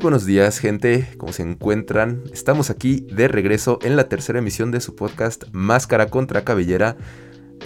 Muy 0.00 0.04
buenos 0.04 0.24
días, 0.24 0.60
gente. 0.60 1.06
¿Cómo 1.18 1.34
se 1.34 1.42
encuentran? 1.42 2.22
Estamos 2.32 2.70
aquí 2.70 3.06
de 3.12 3.28
regreso 3.28 3.78
en 3.82 3.96
la 3.96 4.08
tercera 4.08 4.38
emisión 4.38 4.70
de 4.70 4.80
su 4.80 4.96
podcast 4.96 5.44
Máscara 5.52 6.06
contra 6.06 6.42
Cabellera. 6.42 6.96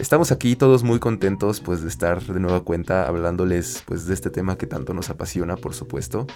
Estamos 0.00 0.32
aquí 0.32 0.56
todos 0.56 0.82
muy 0.82 0.98
contentos 0.98 1.60
pues 1.60 1.82
de 1.82 1.88
estar 1.88 2.20
de 2.20 2.40
nueva 2.40 2.64
cuenta 2.64 3.06
hablándoles 3.06 3.84
pues 3.86 4.06
de 4.06 4.14
este 4.14 4.30
tema 4.30 4.58
que 4.58 4.66
tanto 4.66 4.94
nos 4.94 5.10
apasiona, 5.10 5.54
por 5.54 5.74
supuesto. 5.74 6.26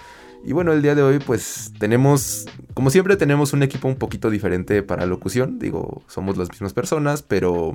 Y 0.45 0.53
bueno, 0.53 0.71
el 0.71 0.81
día 0.81 0.95
de 0.95 1.03
hoy 1.03 1.19
pues 1.19 1.73
tenemos, 1.79 2.45
como 2.73 2.91
siempre 2.91 3.17
tenemos 3.17 3.51
un 3.51 3.61
equipo 3.61 3.89
un 3.89 3.97
poquito 3.97 4.29
diferente 4.29 4.83
para 4.83 5.05
locución. 5.05 5.59
Digo, 5.59 6.03
somos 6.07 6.37
las 6.37 6.49
mismas 6.49 6.71
personas, 6.71 7.23
pero 7.23 7.73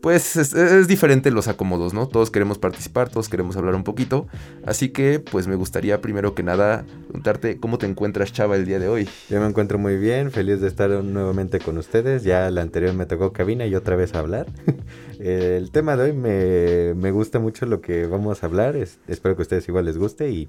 pues 0.00 0.36
es, 0.36 0.88
diferente 0.88 1.30
los 1.30 1.48
acomodos, 1.48 1.92
¿no? 1.92 2.06
Todos 2.06 2.30
queremos 2.30 2.58
participar, 2.58 3.08
todos 3.08 3.28
queremos 3.28 3.56
hablar 3.56 3.74
un 3.74 3.84
poquito. 3.84 4.26
Así 4.64 4.90
que, 4.90 5.18
pues 5.18 5.48
me 5.48 5.56
gustaría 5.56 6.00
primero 6.00 6.34
que 6.34 6.42
nada 6.42 6.84
preguntarte 7.06 7.58
cómo 7.58 7.78
te 7.78 7.86
encuentras, 7.86 8.32
Chava, 8.32 8.56
el 8.56 8.64
día 8.64 8.78
de 8.78 8.88
hoy. 8.88 9.08
Yo 9.28 9.40
me 9.40 9.46
encuentro 9.46 9.78
muy 9.78 9.96
bien, 9.96 10.30
feliz 10.30 10.60
de 10.60 10.68
estar 10.68 10.90
nuevamente 10.90 11.58
con 11.58 11.78
ustedes. 11.78 12.22
Ya 12.22 12.50
la 12.50 12.62
anterior 12.62 12.94
me 12.94 13.06
tocó 13.06 13.32
cabina 13.32 13.66
y 13.66 13.74
otra 13.74 13.96
vez 13.96 14.14
hablar. 14.14 14.46
el 15.18 15.70
tema 15.70 15.96
de 15.96 16.04
hoy 16.04 16.12
me, 16.12 17.10
gusta 17.10 17.38
mucho 17.38 17.66
lo 17.66 17.80
que 17.80 18.06
vamos 18.06 18.42
a 18.42 18.46
hablar. 18.46 18.76
espero 18.76 19.34
que 19.34 19.42
a 19.42 19.44
ustedes 19.44 19.68
igual 19.68 19.86
les 19.86 19.98
guste 19.98 20.30
y 20.30 20.48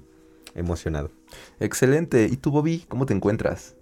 emocionado. 0.54 1.10
Excelente. 1.58 2.28
¿Y 2.30 2.36
tú, 2.36 2.50
Bobby, 2.50 2.84
cómo 2.88 3.06
te 3.06 3.14
encuentras? 3.14 3.74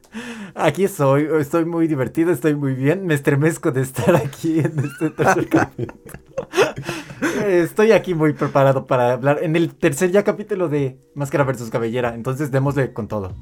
Aquí 0.55 0.85
estoy, 0.85 1.29
estoy 1.39 1.65
muy 1.65 1.87
divertido, 1.87 2.33
estoy 2.33 2.55
muy 2.55 2.75
bien, 2.75 3.07
me 3.07 3.15
estremezco 3.15 3.71
de 3.71 3.83
estar 3.83 4.17
aquí 4.17 4.61
en 4.61 4.79
este 4.79 5.11
tercer 5.11 5.49
capítulo. 5.51 5.95
estoy 7.47 7.93
aquí 7.93 8.15
muy 8.15 8.33
preparado 8.33 8.87
para 8.87 9.13
hablar 9.13 9.41
en 9.43 9.57
el 9.57 9.75
tercer 9.75 10.11
ya 10.11 10.25
capítulo 10.25 10.69
de 10.69 10.99
Máscara 11.15 11.45
versus 11.45 11.71
Cabellera, 11.71 12.15
entonces 12.15 12.51
démosle 12.51 12.93
con 12.93 13.09
todo. 13.09 13.37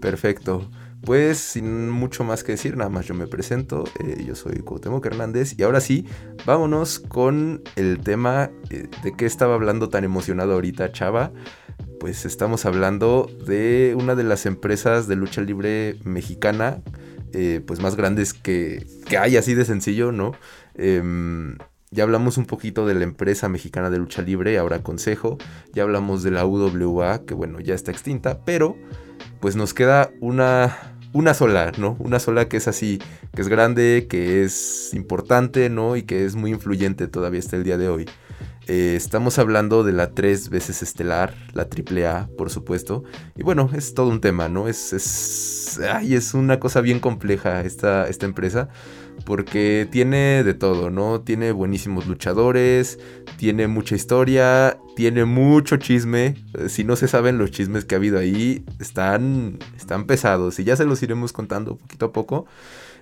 Perfecto. 0.00 0.68
Pues 1.04 1.38
sin 1.38 1.90
mucho 1.90 2.22
más 2.22 2.44
que 2.44 2.52
decir, 2.52 2.76
nada 2.76 2.88
más 2.88 3.06
yo 3.06 3.14
me 3.14 3.26
presento, 3.26 3.82
eh, 3.98 4.22
yo 4.24 4.36
soy 4.36 4.60
Cuauhtémoc 4.60 5.04
Hernández 5.04 5.58
y 5.58 5.64
ahora 5.64 5.80
sí, 5.80 6.06
vámonos 6.46 7.00
con 7.00 7.62
el 7.74 7.98
tema 7.98 8.50
eh, 8.70 8.88
de 9.02 9.16
qué 9.16 9.26
estaba 9.26 9.54
hablando 9.54 9.88
tan 9.88 10.04
emocionado 10.04 10.52
ahorita 10.52 10.92
Chava 10.92 11.32
pues 12.02 12.24
estamos 12.26 12.66
hablando 12.66 13.30
de 13.46 13.94
una 13.96 14.16
de 14.16 14.24
las 14.24 14.44
empresas 14.44 15.06
de 15.06 15.14
lucha 15.14 15.40
libre 15.40 15.94
mexicana, 16.02 16.82
eh, 17.32 17.60
pues 17.64 17.78
más 17.78 17.94
grandes 17.94 18.34
que, 18.34 18.84
hay, 19.16 19.36
así 19.36 19.54
de 19.54 19.64
sencillo, 19.64 20.10
¿no? 20.10 20.32
Em, 20.74 21.58
ya 21.92 22.02
hablamos 22.02 22.38
un 22.38 22.46
poquito 22.46 22.88
de 22.88 22.94
la 22.94 23.04
empresa 23.04 23.48
mexicana 23.48 23.88
de 23.88 23.98
lucha 23.98 24.20
libre, 24.20 24.58
ahora 24.58 24.82
Consejo, 24.82 25.38
ya 25.74 25.84
hablamos 25.84 26.24
de 26.24 26.32
la 26.32 26.44
UWA, 26.44 27.24
que 27.24 27.34
bueno, 27.34 27.60
ya 27.60 27.76
está 27.76 27.92
extinta, 27.92 28.40
pero 28.44 28.76
pues 29.38 29.54
nos 29.54 29.72
queda 29.72 30.10
una, 30.20 30.76
una 31.12 31.34
sola, 31.34 31.70
¿no? 31.78 31.94
Una 32.00 32.18
sola 32.18 32.48
que 32.48 32.56
es 32.56 32.66
así, 32.66 32.98
que 33.32 33.42
es 33.42 33.46
grande, 33.46 34.08
que 34.10 34.42
es 34.42 34.92
importante, 34.92 35.70
¿no? 35.70 35.94
Y 35.94 36.02
que 36.02 36.24
es 36.24 36.34
muy 36.34 36.50
influyente 36.50 37.06
todavía 37.06 37.38
hasta 37.38 37.54
el 37.54 37.62
día 37.62 37.78
de 37.78 37.88
hoy. 37.88 38.06
Eh, 38.68 38.94
estamos 38.96 39.38
hablando 39.38 39.82
de 39.82 39.92
la 39.92 40.12
tres 40.12 40.48
veces 40.48 40.82
estelar, 40.82 41.34
la 41.52 41.68
triple 41.68 42.06
A, 42.06 42.28
por 42.38 42.50
supuesto. 42.50 43.02
Y 43.36 43.42
bueno, 43.42 43.68
es 43.74 43.94
todo 43.94 44.08
un 44.08 44.20
tema, 44.20 44.48
¿no? 44.48 44.68
Es, 44.68 44.92
es, 44.92 45.80
es 46.02 46.34
una 46.34 46.60
cosa 46.60 46.80
bien 46.80 47.00
compleja 47.00 47.62
esta, 47.62 48.08
esta 48.08 48.26
empresa. 48.26 48.68
Porque 49.26 49.86
tiene 49.90 50.42
de 50.42 50.54
todo, 50.54 50.90
¿no? 50.90 51.20
Tiene 51.20 51.52
buenísimos 51.52 52.06
luchadores, 52.06 52.98
tiene 53.36 53.66
mucha 53.66 53.94
historia, 53.94 54.78
tiene 54.96 55.24
mucho 55.24 55.76
chisme. 55.76 56.36
Eh, 56.54 56.68
si 56.68 56.84
no 56.84 56.96
se 56.96 57.08
saben 57.08 57.38
los 57.38 57.50
chismes 57.50 57.84
que 57.84 57.94
ha 57.94 57.98
habido 57.98 58.18
ahí, 58.18 58.64
están, 58.80 59.58
están 59.76 60.06
pesados. 60.06 60.58
Y 60.58 60.64
ya 60.64 60.76
se 60.76 60.86
los 60.86 61.02
iremos 61.02 61.32
contando 61.32 61.76
poquito 61.76 62.06
a 62.06 62.12
poco. 62.12 62.46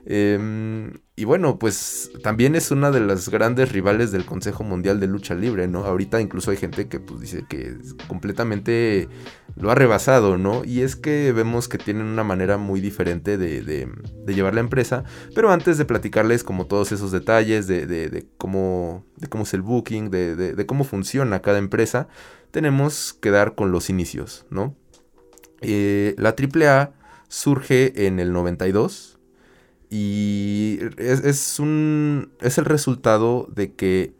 Em, 0.06 0.94
y 1.20 1.26
bueno, 1.26 1.58
pues 1.58 2.10
también 2.22 2.54
es 2.54 2.70
una 2.70 2.90
de 2.90 2.98
las 3.00 3.28
grandes 3.28 3.72
rivales 3.72 4.10
del 4.10 4.24
Consejo 4.24 4.64
Mundial 4.64 5.00
de 5.00 5.06
Lucha 5.06 5.34
Libre, 5.34 5.68
¿no? 5.68 5.84
Ahorita 5.84 6.18
incluso 6.18 6.50
hay 6.50 6.56
gente 6.56 6.88
que 6.88 6.98
pues 6.98 7.20
dice 7.20 7.44
que 7.46 7.76
completamente 8.08 9.06
lo 9.54 9.70
ha 9.70 9.74
rebasado, 9.74 10.38
¿no? 10.38 10.64
Y 10.64 10.80
es 10.80 10.96
que 10.96 11.32
vemos 11.32 11.68
que 11.68 11.76
tienen 11.76 12.06
una 12.06 12.24
manera 12.24 12.56
muy 12.56 12.80
diferente 12.80 13.36
de, 13.36 13.86
llevar 14.28 14.54
la 14.54 14.60
empresa. 14.60 15.04
Pero 15.34 15.52
antes 15.52 15.76
de 15.76 15.84
platicarles 15.84 16.42
como 16.42 16.66
todos 16.66 16.90
esos 16.90 17.12
detalles 17.12 17.66
de, 17.66 18.26
cómo, 18.38 19.04
de 19.18 19.28
cómo 19.28 19.44
es 19.44 19.52
el 19.52 19.60
booking, 19.60 20.10
de, 20.10 20.64
cómo 20.66 20.84
funciona 20.84 21.42
cada 21.42 21.58
empresa, 21.58 22.08
tenemos 22.50 23.12
que 23.12 23.30
dar 23.30 23.54
con 23.54 23.72
los 23.72 23.90
inicios, 23.90 24.46
¿no? 24.48 24.74
Eh, 25.60 26.14
la 26.16 26.30
AAA 26.34 26.94
surge 27.28 28.06
en 28.06 28.20
el 28.20 28.32
92 28.32 29.09
y 29.90 30.78
es, 30.98 31.58
un, 31.58 32.32
es 32.40 32.58
el 32.58 32.64
resultado 32.64 33.48
de 33.54 33.74
que, 33.74 34.14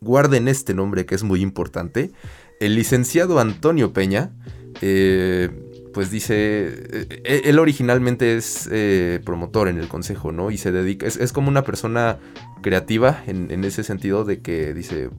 guarden 0.00 0.48
este 0.48 0.74
nombre 0.74 1.06
que 1.06 1.14
es 1.14 1.22
muy 1.22 1.40
importante, 1.40 2.12
el 2.60 2.74
licenciado 2.74 3.38
Antonio 3.38 3.92
Peña, 3.92 4.32
eh, 4.80 5.50
pues 5.92 6.10
dice, 6.10 6.34
eh, 7.24 7.42
él 7.44 7.58
originalmente 7.58 8.36
es 8.36 8.68
eh, 8.70 9.20
promotor 9.24 9.68
en 9.68 9.78
el 9.78 9.88
consejo, 9.88 10.32
¿no? 10.32 10.50
Y 10.50 10.58
se 10.58 10.70
dedica, 10.70 11.06
es, 11.06 11.32
como 11.32 11.48
una 11.48 11.62
persona 11.62 12.18
creativa 12.62 13.22
en, 13.26 13.64
ese 13.64 13.82
sentido 13.82 14.24
de 14.24 14.40
que 14.40 14.74
dice, 14.74 15.10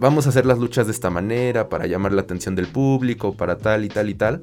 vamos 0.00 0.26
a 0.26 0.30
hacer 0.30 0.46
las 0.46 0.58
luchas 0.58 0.86
de 0.86 0.92
esta 0.92 1.10
manera 1.10 1.68
para 1.68 1.86
llamar 1.86 2.12
la 2.12 2.22
atención 2.22 2.54
del 2.54 2.68
público, 2.68 3.36
para 3.36 3.58
tal 3.58 3.84
y 3.84 3.88
tal 3.88 4.08
y 4.08 4.14
tal. 4.14 4.42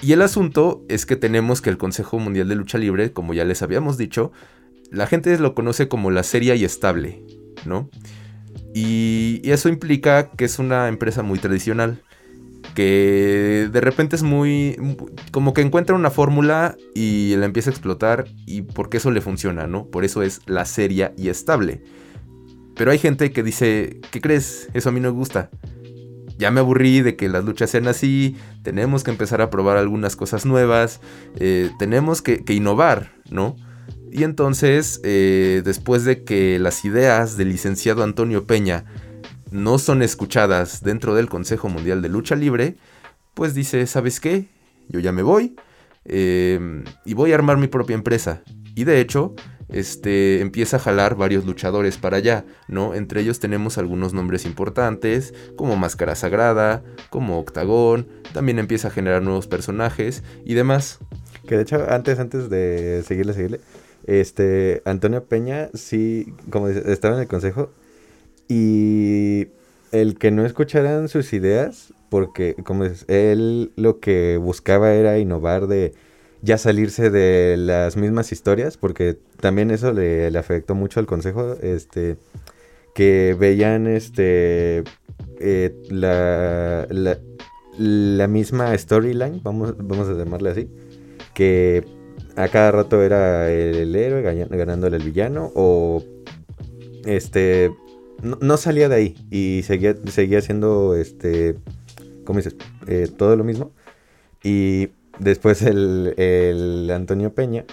Y 0.00 0.12
el 0.12 0.22
asunto 0.22 0.84
es 0.88 1.06
que 1.06 1.16
tenemos 1.16 1.60
que 1.60 1.70
el 1.70 1.78
Consejo 1.78 2.18
Mundial 2.18 2.48
de 2.48 2.56
Lucha 2.56 2.78
Libre, 2.78 3.12
como 3.12 3.34
ya 3.34 3.44
les 3.44 3.62
habíamos 3.62 3.98
dicho, 3.98 4.32
la 4.90 5.06
gente 5.06 5.38
lo 5.38 5.54
conoce 5.54 5.88
como 5.88 6.10
la 6.10 6.22
seria 6.22 6.54
y 6.54 6.64
estable, 6.64 7.22
¿no? 7.66 7.90
Y, 8.74 9.40
eso 9.44 9.68
implica 9.68 10.30
que 10.30 10.44
es 10.44 10.58
una 10.58 10.88
empresa 10.88 11.22
muy 11.22 11.38
tradicional, 11.38 12.02
que 12.74 13.68
de 13.70 13.80
repente 13.80 14.16
es 14.16 14.22
muy... 14.22 14.76
como 15.30 15.52
que 15.52 15.60
encuentra 15.60 15.94
una 15.94 16.10
fórmula 16.10 16.76
y 16.94 17.34
la 17.36 17.46
empieza 17.46 17.70
a 17.70 17.72
explotar 17.72 18.26
y 18.46 18.62
porque 18.62 18.96
eso 18.96 19.10
le 19.10 19.20
funciona, 19.20 19.66
¿no? 19.66 19.86
Por 19.86 20.04
eso 20.04 20.22
es 20.22 20.40
la 20.46 20.64
seria 20.64 21.12
y 21.16 21.28
estable. 21.28 21.82
Pero 22.74 22.90
hay 22.90 22.98
gente 22.98 23.30
que 23.32 23.42
dice, 23.42 24.00
¿qué 24.10 24.20
crees? 24.20 24.68
Eso 24.72 24.88
a 24.88 24.92
mí 24.92 25.00
no 25.00 25.10
me 25.10 25.18
gusta 25.18 25.50
ya 26.38 26.50
me 26.50 26.60
aburrí 26.60 27.00
de 27.00 27.16
que 27.16 27.28
las 27.28 27.44
luchas 27.44 27.70
sean 27.70 27.88
así, 27.88 28.36
tenemos 28.62 29.04
que 29.04 29.10
empezar 29.10 29.40
a 29.40 29.50
probar 29.50 29.76
algunas 29.76 30.16
cosas 30.16 30.46
nuevas, 30.46 31.00
eh, 31.36 31.70
tenemos 31.78 32.22
que, 32.22 32.42
innovar, 32.48 33.12
¿no? 33.30 33.56
Y 34.10 34.24
entonces, 34.24 35.00
eh, 35.04 35.62
después 35.64 36.04
de 36.04 36.24
que 36.24 36.58
las 36.58 36.84
ideas 36.84 37.36
del 37.36 37.48
licenciado 37.48 38.02
Antonio 38.02 38.46
Peña 38.46 38.84
no 39.50 39.78
son 39.78 40.02
escuchadas 40.02 40.82
dentro 40.82 41.14
del 41.14 41.28
Consejo 41.28 41.68
Mundial 41.68 42.02
de 42.02 42.08
Lucha 42.08 42.36
Libre, 42.36 42.76
pues 43.34 43.54
dice, 43.54 43.86
¿sabes 43.86 44.20
qué? 44.20 44.46
Yo 44.88 45.00
ya 45.00 45.12
me 45.12 45.22
voy 45.22 45.56
eh, 46.04 46.84
y 47.04 47.14
voy 47.14 47.32
a 47.32 47.36
armar 47.36 47.56
mi 47.56 47.68
propia 47.68 47.94
empresa. 47.94 48.42
Y 48.74 48.84
de 48.84 49.00
hecho, 49.00 49.34
este, 49.72 50.40
empieza 50.40 50.76
a 50.76 50.80
jalar 50.80 51.16
varios 51.16 51.44
luchadores 51.44 51.96
para 51.96 52.18
allá, 52.18 52.44
¿no? 52.68 52.94
Entre 52.94 53.20
ellos 53.20 53.40
tenemos 53.40 53.78
algunos 53.78 54.12
nombres 54.12 54.44
importantes, 54.44 55.34
como 55.56 55.76
Máscara 55.76 56.14
Sagrada, 56.14 56.84
como 57.10 57.38
Octagón, 57.38 58.06
también 58.32 58.58
empieza 58.58 58.88
a 58.88 58.90
generar 58.90 59.22
nuevos 59.22 59.46
personajes 59.46 60.22
y 60.44 60.54
demás. 60.54 60.98
Que 61.46 61.56
de 61.56 61.62
hecho, 61.62 61.90
antes, 61.90 62.18
antes 62.18 62.50
de 62.50 63.02
seguirle, 63.06 63.32
seguirle, 63.32 63.60
este, 64.06 64.82
Antonio 64.84 65.24
Peña, 65.24 65.70
sí, 65.74 66.34
como 66.50 66.68
dice, 66.68 66.92
estaba 66.92 67.16
en 67.16 67.22
el 67.22 67.28
consejo 67.28 67.70
y 68.48 69.48
el 69.92 70.18
que 70.18 70.30
no 70.30 70.44
escucharan 70.44 71.08
sus 71.08 71.32
ideas, 71.32 71.94
porque, 72.10 72.54
como 72.64 72.84
dices, 72.84 73.04
él 73.08 73.72
lo 73.76 74.00
que 74.00 74.36
buscaba 74.36 74.92
era 74.92 75.18
innovar 75.18 75.66
de 75.66 75.94
ya 76.42 76.58
salirse 76.58 77.08
de 77.08 77.56
las 77.56 77.96
mismas 77.96 78.32
historias, 78.32 78.76
porque 78.76 79.16
también 79.40 79.70
eso 79.70 79.92
le, 79.92 80.26
afectó 80.36 80.74
mucho 80.74 81.00
al 81.00 81.06
consejo, 81.06 81.54
este, 81.62 82.16
que 82.94 83.36
veían 83.38 83.86
este, 83.86 84.82
eh, 85.38 85.74
la, 85.88 86.86
la, 87.78 88.28
misma 88.28 88.76
storyline, 88.76 89.40
vamos, 89.42 89.74
vamos 89.78 90.08
a 90.08 90.14
llamarle 90.14 90.50
así, 90.50 90.68
que 91.32 91.84
a 92.36 92.48
cada 92.48 92.72
rato 92.72 93.02
era 93.02 93.50
el, 93.50 93.94
héroe 93.94 94.22
ganándole 94.50 94.96
el 94.96 95.04
villano, 95.04 95.52
o 95.54 96.02
este, 97.06 97.70
no, 98.22 98.56
salía 98.56 98.88
de 98.88 98.94
ahí 98.96 99.14
y 99.30 99.62
seguía, 99.62 99.94
seguía 100.06 100.38
haciendo, 100.38 100.96
este, 100.96 101.56
¿cómo 102.24 102.38
dices? 102.38 102.56
Eh, 102.88 103.08
todo 103.16 103.36
lo 103.36 103.44
mismo. 103.44 103.72
Y 104.42 104.90
después 105.18 105.62
el, 105.62 106.90
Antonio 106.94 107.34
Peña 107.34 107.64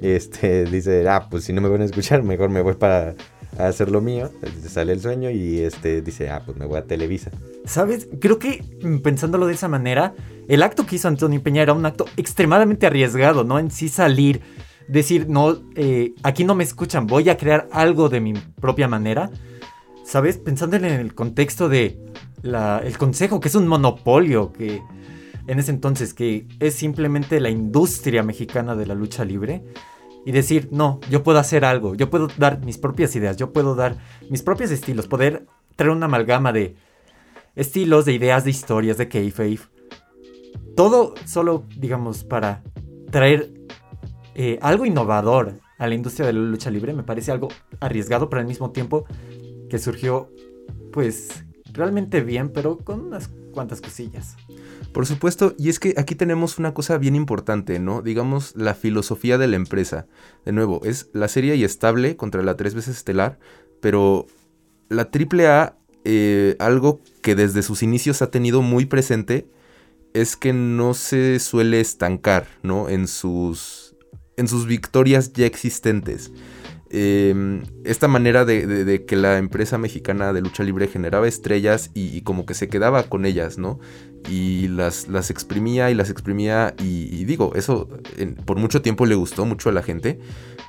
este, 0.00 0.64
dice, 0.70 1.08
ah, 1.08 1.28
pues 1.30 1.44
si 1.44 1.52
no 1.52 1.60
me 1.60 1.68
van 1.68 1.82
a 1.82 1.84
escuchar, 1.84 2.22
mejor 2.22 2.50
me 2.50 2.62
voy 2.62 2.74
para 2.74 3.14
hacer 3.58 3.90
lo 3.90 4.00
mío, 4.00 4.30
sale 4.68 4.92
el 4.92 5.00
sueño 5.00 5.30
y 5.30 5.60
este 5.60 6.02
dice, 6.02 6.30
ah, 6.30 6.42
pues 6.44 6.58
me 6.58 6.66
voy 6.66 6.78
a 6.78 6.84
Televisa. 6.84 7.30
¿Sabes? 7.64 8.08
Creo 8.20 8.38
que 8.38 8.62
mm, 8.82 8.98
pensándolo 8.98 9.46
de 9.46 9.54
esa 9.54 9.68
manera, 9.68 10.14
el 10.48 10.62
acto 10.62 10.86
que 10.86 10.96
hizo 10.96 11.08
Antonio 11.08 11.42
Peña 11.42 11.62
era 11.62 11.72
un 11.72 11.86
acto 11.86 12.06
extremadamente 12.16 12.86
arriesgado, 12.86 13.44
¿no? 13.44 13.58
En 13.58 13.70
sí 13.70 13.88
salir, 13.88 14.40
decir, 14.88 15.28
no, 15.28 15.62
eh, 15.76 16.14
aquí 16.22 16.44
no 16.44 16.54
me 16.54 16.64
escuchan, 16.64 17.06
voy 17.06 17.28
a 17.30 17.36
crear 17.36 17.68
algo 17.70 18.08
de 18.08 18.20
mi 18.20 18.34
propia 18.60 18.88
manera. 18.88 19.30
¿Sabes? 20.04 20.36
Pensando 20.36 20.76
en 20.76 20.84
el 20.84 21.14
contexto 21.14 21.70
de 21.70 21.98
el 22.44 22.98
consejo, 22.98 23.40
que 23.40 23.48
es 23.48 23.54
un 23.54 23.66
monopolio, 23.66 24.52
que 24.52 24.82
en 25.46 25.58
ese 25.58 25.70
entonces, 25.70 26.14
que 26.14 26.46
es 26.60 26.74
simplemente 26.74 27.40
la 27.40 27.50
industria 27.50 28.22
mexicana 28.22 28.74
de 28.76 28.86
la 28.86 28.94
lucha 28.94 29.24
libre 29.24 29.62
y 30.24 30.32
decir, 30.32 30.68
no, 30.70 31.00
yo 31.10 31.22
puedo 31.22 31.38
hacer 31.38 31.64
algo, 31.64 31.94
yo 31.94 32.08
puedo 32.08 32.28
dar 32.38 32.64
mis 32.64 32.78
propias 32.78 33.14
ideas, 33.14 33.36
yo 33.36 33.52
puedo 33.52 33.74
dar 33.74 33.96
mis 34.30 34.42
propios 34.42 34.70
estilos, 34.70 35.06
poder 35.06 35.46
traer 35.76 35.92
una 35.92 36.06
amalgama 36.06 36.52
de 36.52 36.76
estilos, 37.54 38.04
de 38.04 38.14
ideas, 38.14 38.44
de 38.44 38.50
historias, 38.50 38.96
de 38.96 39.08
kayfabe. 39.08 39.58
Todo 40.76 41.14
solo, 41.26 41.64
digamos, 41.76 42.24
para 42.24 42.62
traer 43.10 43.52
eh, 44.34 44.58
algo 44.62 44.86
innovador 44.86 45.60
a 45.78 45.86
la 45.86 45.94
industria 45.94 46.26
de 46.26 46.32
la 46.32 46.40
lucha 46.40 46.70
libre. 46.70 46.92
Me 46.92 47.02
parece 47.02 47.30
algo 47.30 47.48
arriesgado, 47.80 48.28
pero 48.28 48.40
al 48.40 48.46
mismo 48.46 48.70
tiempo 48.70 49.04
que 49.68 49.78
surgió, 49.78 50.30
pues, 50.92 51.44
realmente 51.72 52.22
bien, 52.22 52.50
pero 52.50 52.78
con 52.78 53.00
unas 53.00 53.28
cuantas 53.52 53.80
cosillas. 53.80 54.36
Por 54.94 55.06
supuesto, 55.06 55.56
y 55.58 55.70
es 55.70 55.80
que 55.80 55.94
aquí 55.96 56.14
tenemos 56.14 56.60
una 56.60 56.72
cosa 56.72 56.98
bien 56.98 57.16
importante, 57.16 57.80
¿no? 57.80 58.00
Digamos, 58.00 58.54
la 58.54 58.74
filosofía 58.74 59.38
de 59.38 59.48
la 59.48 59.56
empresa. 59.56 60.06
De 60.44 60.52
nuevo, 60.52 60.80
es 60.84 61.10
la 61.12 61.26
serie 61.26 61.56
y 61.56 61.64
estable 61.64 62.16
contra 62.16 62.44
la 62.44 62.56
tres 62.56 62.76
veces 62.76 62.98
estelar, 62.98 63.40
pero 63.80 64.28
la 64.88 65.10
AAA, 65.12 65.76
eh, 66.04 66.54
algo 66.60 67.00
que 67.22 67.34
desde 67.34 67.62
sus 67.62 67.82
inicios 67.82 68.22
ha 68.22 68.30
tenido 68.30 68.62
muy 68.62 68.86
presente, 68.86 69.48
es 70.12 70.36
que 70.36 70.52
no 70.52 70.94
se 70.94 71.40
suele 71.40 71.80
estancar, 71.80 72.46
¿no? 72.62 72.88
En 72.88 73.08
sus, 73.08 73.96
en 74.36 74.46
sus 74.46 74.64
victorias 74.64 75.32
ya 75.32 75.44
existentes. 75.44 76.30
Em, 76.96 77.64
esta 77.82 78.06
manera 78.06 78.44
de, 78.44 79.04
que 79.04 79.16
la 79.16 79.38
empresa 79.38 79.78
mexicana 79.78 80.32
de 80.32 80.40
lucha 80.40 80.62
libre 80.62 80.86
generaba 80.86 81.26
estrellas 81.26 81.90
y, 81.92 82.20
como 82.20 82.46
que 82.46 82.54
se 82.54 82.68
quedaba 82.68 83.02
con 83.02 83.26
ellas, 83.26 83.58
¿no? 83.58 83.80
Y 84.30 84.68
las, 84.68 85.08
las 85.08 85.28
exprimía 85.28 85.90
y 85.90 85.94
las 85.94 86.08
exprimía 86.08 86.72
y, 86.78 87.24
digo, 87.24 87.50
eso 87.56 87.88
por 88.44 88.58
mucho 88.58 88.80
tiempo 88.80 89.06
le 89.06 89.16
gustó 89.16 89.44
mucho 89.44 89.70
a 89.70 89.72
la 89.72 89.82
gente, 89.82 90.20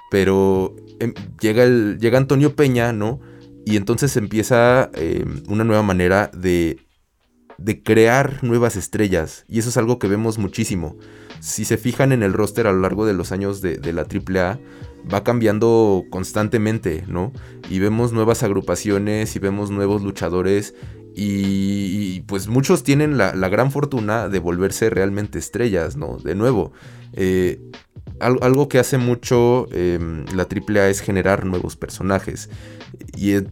pero 0.10 0.75
em, 1.00 1.13
llega, 1.39 1.63
el, 1.63 2.00
llega 2.00 2.18
Antonio 2.18 2.56
Peña, 2.56 2.92
¿no? 2.92 3.22
Y 3.63 3.77
entonces 3.77 4.18
empieza 4.18 4.89
em, 4.95 5.44
una 5.48 5.63
nueva 5.63 5.83
manera 5.83 6.31
de, 6.36 6.80
de 7.60 7.83
crear 7.83 8.44
nuevas 8.44 8.77
estrellas 8.77 9.45
y 9.48 9.60
eso 9.60 9.69
es 9.69 9.77
algo 9.77 10.00
que 10.00 10.07
vemos 10.07 10.39
muchísimo. 10.39 10.98
Si 11.39 11.66
se 11.66 11.77
fijan 11.77 12.12
en 12.12 12.24
el 12.24 12.33
roster 12.33 12.66
a 12.66 12.74
lo 12.74 12.80
largo 12.80 13.06
de 13.06 13.13
los 13.13 13.31
años 13.31 13.62
de, 13.62 13.77
de 13.77 13.94
la 13.94 14.07
AAA, 14.07 14.57
va 15.12 15.24
cambiando 15.24 16.06
constantemente, 16.10 17.04
¿no? 17.07 17.31
Y 17.69 17.80
vemos 17.80 18.13
nuevas 18.13 18.44
agrupaciones 18.44 19.36
y 19.36 19.40
vemos 19.40 19.72
nuevos 19.72 20.02
luchadores 20.02 20.74
y, 21.18 22.22
pues 22.22 22.48
muchos 22.48 22.84
tienen 22.84 23.18
la, 23.18 23.31
gran 23.50 23.72
fortuna 23.72 24.28
de 24.28 24.40
volverse 24.40 24.90
realmente 24.90 25.40
estrellas, 25.40 25.96
¿no? 25.96 26.18
De 26.18 26.36
nuevo, 26.36 26.74
eh, 27.13 27.62
algo, 28.19 28.68
que 28.68 28.80
hace 28.80 28.98
mucho 28.98 29.68
em, 29.72 30.25
la 30.36 30.44
AAA 30.44 30.90
es 30.90 31.00
generar 31.00 31.46
nuevos 31.46 31.78
personajes. 31.78 32.50
Y 33.16 33.34
eh, 33.34 33.48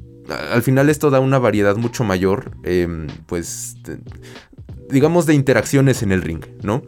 al 0.51 0.61
final 0.61 0.89
esto 0.89 1.09
da 1.09 1.21
una 1.21 1.39
variedad 1.39 1.77
mucho 1.77 2.03
mayor, 2.03 2.51
em, 2.63 3.07
pues, 3.27 3.77
digamos, 4.89 5.25
de 5.25 5.33
interacciones 5.33 6.03
en 6.03 6.11
el 6.11 6.21
ring, 6.21 6.45
¿no? 6.63 6.83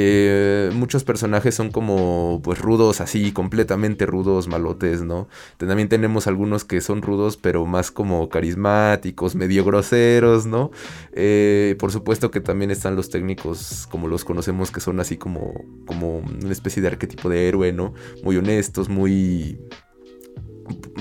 Eh, 0.00 0.70
muchos 0.74 1.02
personajes 1.02 1.56
son 1.56 1.72
como 1.72 2.40
pues 2.44 2.60
rudos, 2.60 3.00
así, 3.00 3.32
completamente 3.32 4.06
rudos, 4.06 4.46
malotes, 4.46 5.02
¿no? 5.02 5.26
También 5.56 5.88
tenemos 5.88 6.28
algunos 6.28 6.64
que 6.64 6.80
son 6.80 7.02
rudos, 7.02 7.36
pero 7.36 7.66
más 7.66 7.90
como 7.90 8.28
carismáticos, 8.28 9.34
medio 9.34 9.64
groseros, 9.64 10.46
¿no? 10.46 10.70
Eh, 11.14 11.74
por 11.80 11.90
supuesto 11.90 12.30
que 12.30 12.40
también 12.40 12.70
están 12.70 12.94
los 12.94 13.10
técnicos, 13.10 13.88
como 13.90 14.06
los 14.06 14.24
conocemos, 14.24 14.70
que 14.70 14.78
son 14.78 15.00
así 15.00 15.16
como, 15.16 15.52
como 15.84 16.18
una 16.18 16.52
especie 16.52 16.80
de 16.80 16.86
arquetipo 16.86 17.28
de 17.28 17.48
héroe, 17.48 17.72
¿no? 17.72 17.92
Muy 18.22 18.36
honestos, 18.36 18.88
muy... 18.88 19.58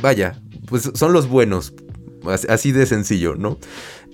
Vaya, 0.02 0.42
pues 0.66 0.90
son 0.96 1.14
los 1.14 1.30
buenos, 1.30 1.76
así 2.50 2.72
de 2.72 2.88
sencillo, 2.88 3.36
¿no? 3.36 3.60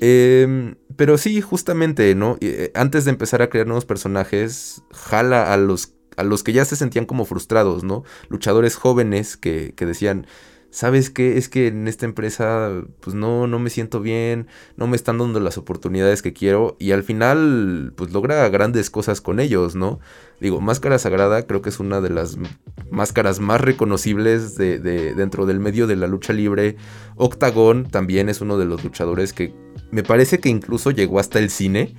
Eh, 0.02 0.76
pero 0.96 1.18
sí, 1.18 1.42
justamente, 1.42 2.16
¿no? 2.16 2.38
Eh, 2.42 2.72
antes 2.76 3.06
de 3.06 3.12
empezar 3.12 3.42
a 3.42 3.50
crear 3.50 3.68
nuevos 3.68 3.86
personajes, 3.86 4.84
jala 4.92 5.54
a 5.54 5.58
los, 5.58 5.94
a 6.18 6.24
los 6.24 6.44
que 6.44 6.54
ya 6.54 6.66
se 6.66 6.76
sentían 6.76 7.06
como 7.06 7.26
frustrados, 7.26 7.84
¿no? 7.84 8.04
Luchadores 8.30 8.76
jóvenes 8.76 9.38
que, 9.38 9.74
que 9.76 9.86
decían, 9.86 10.28
¿sabes 10.74 11.12
qué? 11.12 11.38
Es 11.38 11.50
que 11.50 11.68
en 11.68 11.88
esta 11.88 12.06
empresa, 12.06 12.72
pues 13.00 13.16
no, 13.16 13.46
no 13.46 13.60
me 13.60 13.70
siento 13.70 14.00
bien, 14.00 14.48
no 14.76 14.88
me 14.88 14.96
están 14.96 15.20
dando 15.20 15.40
las 15.40 15.60
oportunidades 15.60 16.24
que 16.24 16.34
quiero. 16.34 16.76
Y 16.80 16.92
al 16.92 17.04
final, 17.04 17.94
pues 17.96 18.12
logra 18.12 18.50
grandes 18.50 18.90
cosas 18.90 19.22
con 19.22 19.40
ellos, 19.40 19.76
¿no? 19.76 20.00
Digo, 20.42 20.62
Máscara 20.62 20.98
Sagrada 20.98 21.46
creo 21.46 21.62
que 21.62 21.70
es 21.70 21.80
una 21.80 22.02
de 22.02 22.10
las 22.10 22.38
máscaras 22.90 23.40
más 23.40 23.62
reconocibles 23.62 24.56
de, 24.56 24.80
de, 24.80 25.14
dentro 25.14 25.46
del 25.46 25.60
medio 25.60 25.86
de 25.86 25.96
la 25.96 26.08
lucha 26.08 26.34
libre. 26.34 26.76
Octagón 27.16 27.88
también 27.90 28.28
es 28.28 28.42
uno 28.42 28.58
de 28.58 28.66
los 28.66 28.84
luchadores 28.84 29.32
que 29.32 29.54
me 29.94 30.02
parece 30.02 30.40
que 30.40 30.50
incluso 30.50 30.90
llegó 30.90 31.20
hasta 31.20 31.38
el 31.38 31.52
cine. 31.52 31.94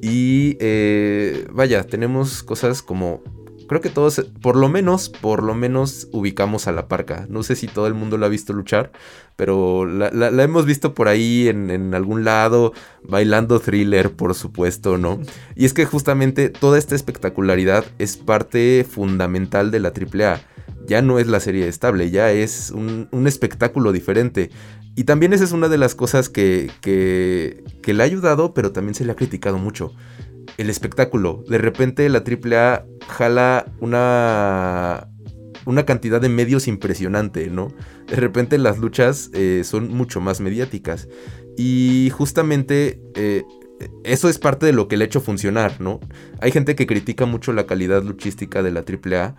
Y 0.00 0.56
eh, 0.60 1.46
vaya, 1.52 1.84
tenemos 1.84 2.42
cosas 2.42 2.82
como 2.82 3.22
creo 3.68 3.80
que 3.80 3.88
todos, 3.88 4.20
por 4.42 4.56
lo 4.56 4.68
menos, 4.68 5.08
por 5.08 5.42
lo 5.42 5.54
menos 5.54 6.08
ubicamos 6.12 6.68
a 6.68 6.72
la 6.72 6.88
parca. 6.88 7.26
No 7.28 7.42
sé 7.42 7.56
si 7.56 7.66
todo 7.66 7.86
el 7.86 7.94
mundo 7.94 8.18
la 8.18 8.26
ha 8.26 8.28
visto 8.28 8.52
luchar, 8.52 8.92
pero 9.34 9.86
la, 9.86 10.28
hemos 10.42 10.66
visto 10.66 10.94
por 10.94 11.08
ahí 11.08 11.48
en, 11.48 11.70
en, 11.70 11.94
algún 11.94 12.24
lado, 12.24 12.74
bailando 13.02 13.60
thriller, 13.60 14.12
por 14.12 14.34
supuesto, 14.34 14.98
¿no? 14.98 15.20
Y 15.56 15.64
es 15.64 15.74
que 15.74 15.84
justamente 15.84 16.48
toda 16.48 16.78
esta 16.78 16.94
espectacularidad 16.94 17.84
es 17.98 18.16
parte 18.16 18.86
fundamental 18.88 19.70
de 19.70 19.80
la 19.80 19.88
AAA. 19.88 20.42
Ya 20.86 21.02
no 21.02 21.18
es 21.18 21.26
la 21.26 21.40
serie 21.40 21.68
estable, 21.68 22.10
ya 22.10 22.32
es 22.32 22.70
un, 22.70 23.08
espectáculo 23.26 23.92
diferente. 23.92 24.50
Y 24.94 25.04
también 25.04 25.32
esa 25.32 25.44
es 25.44 25.52
una 25.52 25.68
de 25.68 25.78
las 25.78 25.94
cosas 25.94 26.28
que, 26.28 26.70
que, 26.80 27.64
que 27.82 27.94
le 27.94 28.02
ha 28.02 28.06
ayudado, 28.06 28.52
pero 28.52 28.72
también 28.72 28.94
se 28.94 29.04
le 29.04 29.12
ha 29.12 29.16
criticado 29.16 29.58
mucho. 29.58 29.94
El 30.58 30.68
espectáculo. 30.68 31.44
De 31.48 31.58
repente 31.58 32.08
la 32.08 32.18
AAA 32.18 32.84
jala 33.08 33.66
una, 33.80 35.08
una 35.64 35.86
cantidad 35.86 36.20
de 36.20 36.28
medios 36.28 36.68
impresionante, 36.68 37.48
¿no? 37.48 37.72
De 38.08 38.16
repente 38.16 38.58
las 38.58 38.78
luchas 38.78 39.30
eh, 39.32 39.62
son 39.64 39.88
mucho 39.88 40.20
más 40.20 40.40
mediáticas. 40.40 41.08
Y 41.56 42.10
justamente 42.12 43.00
eh, 43.14 43.44
eso 44.04 44.28
es 44.28 44.38
parte 44.38 44.66
de 44.66 44.72
lo 44.72 44.88
que 44.88 44.96
le 44.96 45.04
ha 45.04 45.06
hecho 45.06 45.20
funcionar, 45.20 45.80
¿no? 45.80 46.00
Hay 46.40 46.50
gente 46.50 46.74
que 46.74 46.86
critica 46.86 47.26
mucho 47.26 47.52
la 47.52 47.66
calidad 47.66 48.02
luchística 48.02 48.62
de 48.62 48.72
la 48.72 48.80
AAA 48.80 49.36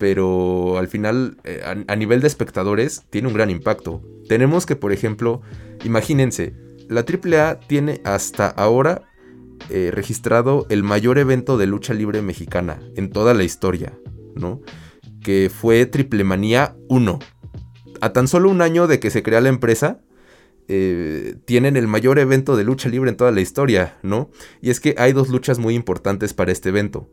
pero 0.00 0.78
al 0.78 0.88
final, 0.88 1.36
eh, 1.44 1.60
a, 1.62 1.94
nivel 1.94 2.22
de 2.22 2.26
espectadores, 2.26 3.02
tiene 3.10 3.28
un 3.28 3.34
gran 3.34 3.50
impacto. 3.50 4.02
Tenemos 4.30 4.64
que, 4.64 4.74
por 4.74 4.94
ejemplo, 4.94 5.42
imagínense, 5.84 6.54
la 6.88 7.04
AAA 7.04 7.60
tiene 7.60 8.00
hasta 8.04 8.48
ahora 8.48 9.02
eh, 9.68 9.90
registrado 9.92 10.66
el 10.70 10.84
mayor 10.84 11.18
evento 11.18 11.58
de 11.58 11.66
lucha 11.66 11.92
libre 11.92 12.22
mexicana 12.22 12.80
en 12.96 13.10
toda 13.10 13.34
la 13.34 13.44
historia, 13.44 13.92
¿no? 14.34 14.62
Que 15.22 15.50
fue 15.54 15.84
Triple 15.84 16.24
Manía 16.24 16.74
1. 16.88 17.18
A 18.00 18.12
tan 18.14 18.26
solo 18.26 18.48
un 18.48 18.62
año 18.62 18.86
de 18.86 19.00
que 19.00 19.10
se 19.10 19.22
crea 19.22 19.42
la 19.42 19.50
empresa, 19.50 20.00
eh, 20.66 21.34
tienen 21.44 21.76
el 21.76 21.88
mayor 21.88 22.18
evento 22.18 22.56
de 22.56 22.64
lucha 22.64 22.88
libre 22.88 23.10
en 23.10 23.18
toda 23.18 23.32
la 23.32 23.42
historia, 23.42 23.98
¿no? 24.02 24.30
Y 24.62 24.70
es 24.70 24.80
que 24.80 24.94
hay 24.96 25.12
dos 25.12 25.28
luchas 25.28 25.58
muy 25.58 25.74
importantes 25.74 26.32
para 26.32 26.52
este 26.52 26.70
evento. 26.70 27.10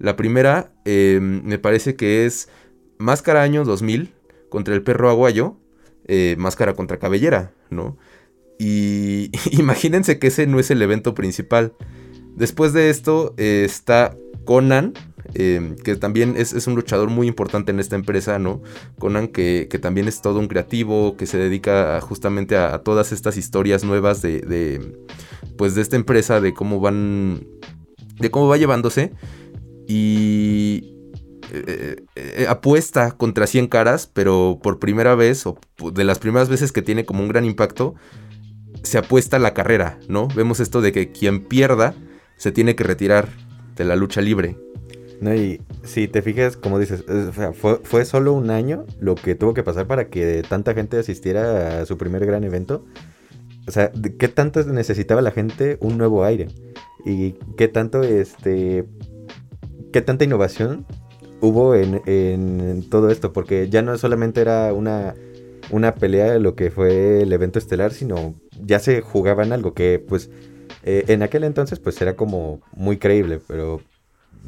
La 0.00 0.16
primera 0.16 0.72
em, 0.86 1.42
me 1.44 1.58
parece 1.58 1.94
que 1.94 2.24
es 2.24 2.48
Máscara 2.98 3.42
Año 3.42 3.64
2000 3.64 4.14
contra 4.48 4.74
el 4.74 4.82
perro 4.82 5.10
aguayo, 5.10 5.58
eh, 6.06 6.36
Máscara 6.38 6.74
contra 6.74 6.98
Cabellera, 6.98 7.52
¿no? 7.68 7.98
Y 8.58 9.30
imagínense 9.52 10.18
que 10.18 10.28
ese 10.28 10.46
no 10.46 10.58
es 10.58 10.70
el 10.70 10.80
evento 10.80 11.14
principal. 11.14 11.74
Después 12.34 12.72
de 12.72 12.88
esto 12.88 13.34
eh, 13.36 13.62
está 13.66 14.16
Conan, 14.46 14.94
em, 15.34 15.76
que 15.76 15.96
también 15.96 16.34
es, 16.38 16.66
un 16.66 16.76
luchador 16.76 17.10
muy 17.10 17.28
importante 17.28 17.70
en 17.70 17.78
esta 17.78 17.94
empresa, 17.94 18.38
¿no? 18.38 18.62
Conan 18.98 19.28
que, 19.28 19.68
también 19.82 20.08
es 20.08 20.22
todo 20.22 20.38
un 20.38 20.48
creativo, 20.48 21.18
que 21.18 21.26
se 21.26 21.36
dedica 21.36 22.00
justamente 22.00 22.56
a, 22.56 22.78
todas 22.78 23.12
estas 23.12 23.36
historias 23.36 23.84
nuevas 23.84 24.22
de, 24.22 24.40
de, 24.40 24.96
pues 25.58 25.74
de 25.74 25.82
esta 25.82 25.96
empresa, 25.96 26.40
de 26.40 26.54
cómo 26.54 26.80
van, 26.80 27.46
de 28.18 28.30
cómo 28.30 28.48
va 28.48 28.56
llevándose. 28.56 29.12
Y 29.92 30.84
eh, 31.52 31.96
eh, 32.14 32.46
apuesta 32.48 33.10
contra 33.10 33.48
100 33.48 33.66
caras, 33.66 34.08
pero 34.12 34.60
por 34.62 34.78
primera 34.78 35.16
vez, 35.16 35.44
o 35.46 35.58
de 35.92 36.04
las 36.04 36.20
primeras 36.20 36.48
veces 36.48 36.70
que 36.70 36.80
tiene 36.80 37.04
como 37.04 37.24
un 37.24 37.28
gran 37.28 37.44
impacto, 37.44 37.96
se 38.84 38.98
apuesta 38.98 39.38
a 39.38 39.40
la 39.40 39.52
carrera, 39.52 39.98
¿no? 40.06 40.28
Vemos 40.28 40.60
esto 40.60 40.80
de 40.80 40.92
que 40.92 41.10
quien 41.10 41.44
pierda 41.44 41.96
se 42.36 42.52
tiene 42.52 42.76
que 42.76 42.84
retirar 42.84 43.30
de 43.74 43.84
la 43.84 43.96
lucha 43.96 44.20
libre. 44.20 44.56
No, 45.20 45.34
y 45.34 45.60
si 45.82 46.06
te 46.06 46.22
fijas, 46.22 46.56
como 46.56 46.78
dices, 46.78 47.04
fue, 47.54 47.80
fue, 47.82 48.04
solo 48.04 48.32
un 48.32 48.50
año 48.50 48.86
lo 49.00 49.16
que 49.16 49.34
tuvo 49.34 49.52
que 49.52 49.64
pasar 49.64 49.88
para 49.88 50.08
que 50.08 50.44
tanta 50.48 50.72
gente 50.72 50.98
asistiera 50.98 51.80
a 51.80 51.86
su 51.86 51.98
primer 51.98 52.24
gran 52.26 52.44
evento. 52.44 52.86
O 53.66 53.72
sea, 53.72 53.90
¿qué 54.20 54.28
tanto 54.28 54.62
necesitaba 54.62 55.20
la 55.20 55.32
gente 55.32 55.78
un 55.80 55.98
nuevo 55.98 56.24
aire? 56.24 56.46
Y 57.04 57.32
qué 57.56 57.66
tanto, 57.66 58.02
este, 58.02 58.86
qué 59.92 60.02
tanta 60.02 60.24
innovación 60.24 60.86
hubo 61.40 61.74
en, 61.74 62.88
todo 62.90 63.10
esto, 63.10 63.32
porque 63.32 63.68
ya 63.68 63.82
no 63.82 63.96
solamente 63.98 64.40
era 64.40 64.72
una, 64.72 65.14
una 65.70 65.94
pelea 65.94 66.32
de 66.32 66.40
lo 66.40 66.54
que 66.54 66.70
fue 66.70 67.22
el 67.22 67.32
evento 67.32 67.58
estelar, 67.58 67.92
sino 67.92 68.34
ya 68.62 68.78
se 68.78 69.00
jugaban 69.00 69.52
algo 69.52 69.72
que, 69.74 70.04
pues, 70.06 70.30
eh, 70.82 71.04
en 71.08 71.22
aquel 71.22 71.44
entonces, 71.44 71.78
pues 71.78 72.00
era 72.00 72.16
como 72.16 72.60
muy 72.72 72.98
creíble, 72.98 73.40
pero 73.46 73.80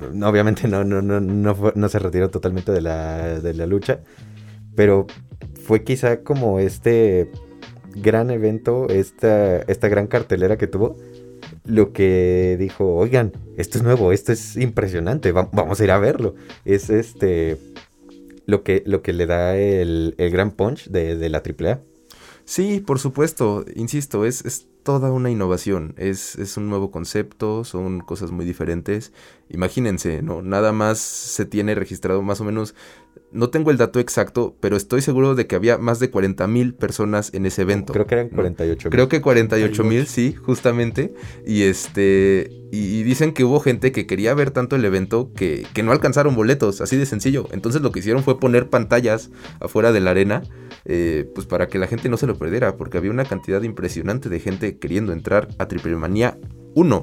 obviamente 0.01 0.69
no, 0.69 0.85
no, 0.85 1.03
no, 1.03 1.21
no, 1.21 1.89
se 1.89 1.99
retiró 1.99 2.31
totalmente 2.31 2.73
de 2.73 2.81
la, 2.81 3.41
de 3.41 3.55
la 3.55 3.67
lucha, 3.67 4.01
pero 4.75 5.07
fue 5.63 5.85
quizá 5.85 6.23
como 6.23 6.59
este 6.59 7.31
gran 7.95 8.31
evento, 8.31 8.89
esta, 8.89 9.59
esta 9.59 9.89
gran 9.89 10.07
cartelera 10.07 10.57
que 10.57 10.67
tuvo, 10.67 10.97
lo 11.65 11.93
que 11.93 12.57
dijo, 12.59 12.95
oigan, 12.95 13.33
esto 13.57 13.79
es 13.79 13.85
nuevo, 13.85 14.13
esto 14.13 14.33
es 14.33 14.57
impresionante, 14.57 15.33
vamos 15.33 15.81
a 15.81 15.85
ir 15.85 15.91
a 15.91 15.99
verlo. 15.99 16.35
Es 16.65 16.91
este 16.91 17.59
lo 18.47 18.63
que, 18.63 18.83
lo 18.87 19.03
que 19.03 19.13
le 19.13 19.27
da 19.27 19.57
el, 19.57 20.15
gran 20.19 20.51
punch 20.51 20.89
de, 20.89 21.17
de, 21.17 21.29
la 21.29 21.39
AAA. 21.39 21.81
Sí, 22.45 22.81
por 22.81 22.99
supuesto, 22.99 23.65
insisto, 23.75 24.25
es, 24.25 24.45
es 24.45 24.67
toda 24.83 25.13
una 25.13 25.31
innovación, 25.31 25.95
es, 25.97 26.37
es, 26.37 26.57
un 26.57 26.69
nuevo 26.69 26.91
concepto, 26.91 27.65
son 27.65 28.01
cosas 28.01 28.33
muy 28.33 28.45
diferentes. 28.45 29.13
Imagínense, 29.49 30.23
¿no? 30.23 30.43
Nada 30.43 30.73
más 30.73 30.99
se 30.99 31.47
tiene 31.47 31.75
registrado 31.75 32.23
más 32.23 32.41
o 32.41 32.45
menos 32.45 32.75
no 33.33 33.49
tengo 33.49 33.71
el 33.71 33.79
dato 33.79 33.99
exacto, 33.99 34.57
pero 34.61 34.77
estoy 34.77 35.01
seguro 35.01 35.35
de 35.35 35.47
que 35.47 35.57
había 35.57 35.79
más 35.79 35.99
de 35.99 36.11
40 36.11 36.47
mil 36.47 36.75
personas 36.75 37.33
en 37.33 37.47
ese 37.47 37.63
evento. 37.63 37.93
Creo 37.93 38.07
que 38.07 38.15
eran 38.15 38.29
48 38.29 38.89
mil. 38.89 38.93
Creo 38.93 39.09
que 39.09 39.21
48 39.21 39.85
mil, 39.85 40.07
sí, 40.07 40.35
justamente. 40.35 41.15
Y 41.47 41.63
este. 41.63 42.51
Y, 42.71 43.03
dicen 43.03 43.33
que 43.33 43.45
hubo 43.45 43.61
gente 43.61 43.93
que 43.93 44.07
quería 44.07 44.33
ver 44.35 44.51
tanto 44.51 44.77
el 44.77 44.85
evento 44.85 45.31
que, 45.35 45.67
no 45.83 45.93
alcanzaron 45.93 46.37
boletos, 46.37 46.81
así 46.81 46.97
de 46.97 47.07
sencillo. 47.07 47.49
Entonces 47.53 47.83
lo 47.83 47.91
que 47.91 48.01
hicieron 48.01 48.23
fue 48.23 48.39
poner 48.39 48.69
pantallas 48.69 49.31
afuera 49.61 49.93
de 49.93 50.01
la 50.01 50.11
arena. 50.11 50.43
Eh, 50.85 51.31
pues 51.35 51.47
para 51.47 51.69
que 51.69 51.79
la 51.79 51.87
gente 51.87 52.09
no 52.09 52.17
se 52.17 52.27
lo 52.27 52.37
perdiera. 52.37 52.77
Porque 52.77 52.99
había 52.99 53.11
una 53.11 53.25
cantidad 53.25 53.63
impresionante 53.63 54.29
de 54.29 54.41
gente 54.41 54.79
queriendo 54.79 55.13
entrar 55.13 55.49
a 55.59 55.69
Triple 55.69 55.97
Manía 55.97 56.39
1. 56.75 57.03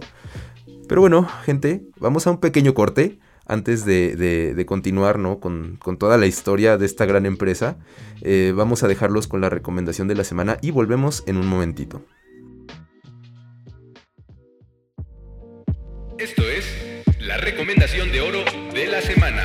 Pero 0.88 1.02
bueno, 1.02 1.28
gente, 1.44 1.84
vamos 2.00 2.26
a 2.28 2.32
un 2.32 2.40
pequeño 2.40 2.74
corte 2.74 3.20
antes 3.50 3.84
de, 3.84 4.64
continuar 4.68 5.20
¿no? 5.20 5.40
con, 5.40 5.80
toda 5.98 6.18
la 6.18 6.28
historia 6.28 6.78
de 6.78 6.86
esta 6.86 7.06
gran 7.06 7.26
empresa, 7.26 7.78
eh, 8.22 8.54
vamos 8.56 8.84
a 8.84 8.88
dejarlos 8.88 9.28
con 9.28 9.42
la 9.42 9.50
recomendación 9.50 10.08
de 10.08 10.16
la 10.16 10.24
semana 10.24 10.58
y 10.62 10.72
volvemos 10.72 11.24
en 11.26 11.38
un 11.38 11.48
momentito. 11.48 12.02
Esto 16.18 16.44
es 16.44 16.66
la 17.20 17.38
recomendación 17.38 18.12
de 18.12 18.22
oro 18.22 18.40
de 18.74 18.88
la 18.88 19.02
semana. 19.02 19.42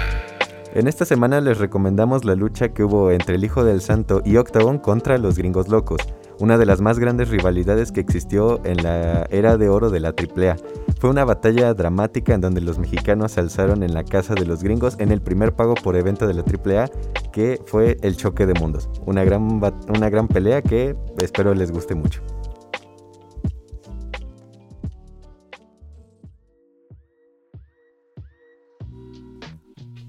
En 0.75 0.89
esta 0.89 1.05
semana 1.05 1.41
les 1.41 1.59
recomendamos 1.59 2.25
la 2.25 2.35
lucha 2.35 2.75
que 2.75 2.83
hubo 2.83 3.11
entre 3.11 3.37
el 3.37 3.45
Hijo 3.45 3.65
del 3.65 3.81
Santo 3.81 4.23
y 4.25 4.37
Octagon 4.37 4.79
contra 4.79 5.19
los 5.19 5.39
Gringos 5.39 5.69
Locos 5.69 6.01
una 6.39 6.59
de 6.59 6.67
las 6.67 6.81
más 6.81 6.99
grandes 6.99 7.29
rivalidades 7.29 7.93
que 7.93 8.01
existió 8.01 8.61
en 8.65 8.83
la 8.83 9.27
era 9.31 9.57
de 9.57 9.69
oro 9.69 9.91
de 9.91 10.01
la 10.01 10.09
AAA. 10.09 10.57
Fue 10.99 11.11
una 11.11 11.25
batalla 11.25 11.75
dramática 11.75 12.35
en 12.35 12.41
donde 12.41 12.61
los 12.61 12.79
mexicanos 12.79 13.33
se 13.33 13.41
alzaron 13.41 13.83
en 13.83 13.95
la 13.95 14.05
casa 14.05 14.35
de 14.35 14.47
los 14.47 14.63
gringos 14.63 14.97
en 14.99 15.13
el 15.13 15.21
primer 15.21 15.55
pago 15.55 15.75
por 15.75 15.97
evento 15.97 16.27
de 16.27 16.35
la 16.35 16.43
AAA, 16.43 16.91
que 17.33 17.61
fue 17.67 17.99
el 18.03 18.17
choque 18.17 18.47
de 18.47 18.55
mundos. 18.55 18.89
Una 19.07 19.25
gran, 19.25 19.61
una 19.89 20.11
gran 20.11 20.29
pelea 20.29 20.63
que 20.63 20.97
espero 21.23 21.55
les 21.55 21.71
guste 21.71 21.95
mucho. 21.95 22.23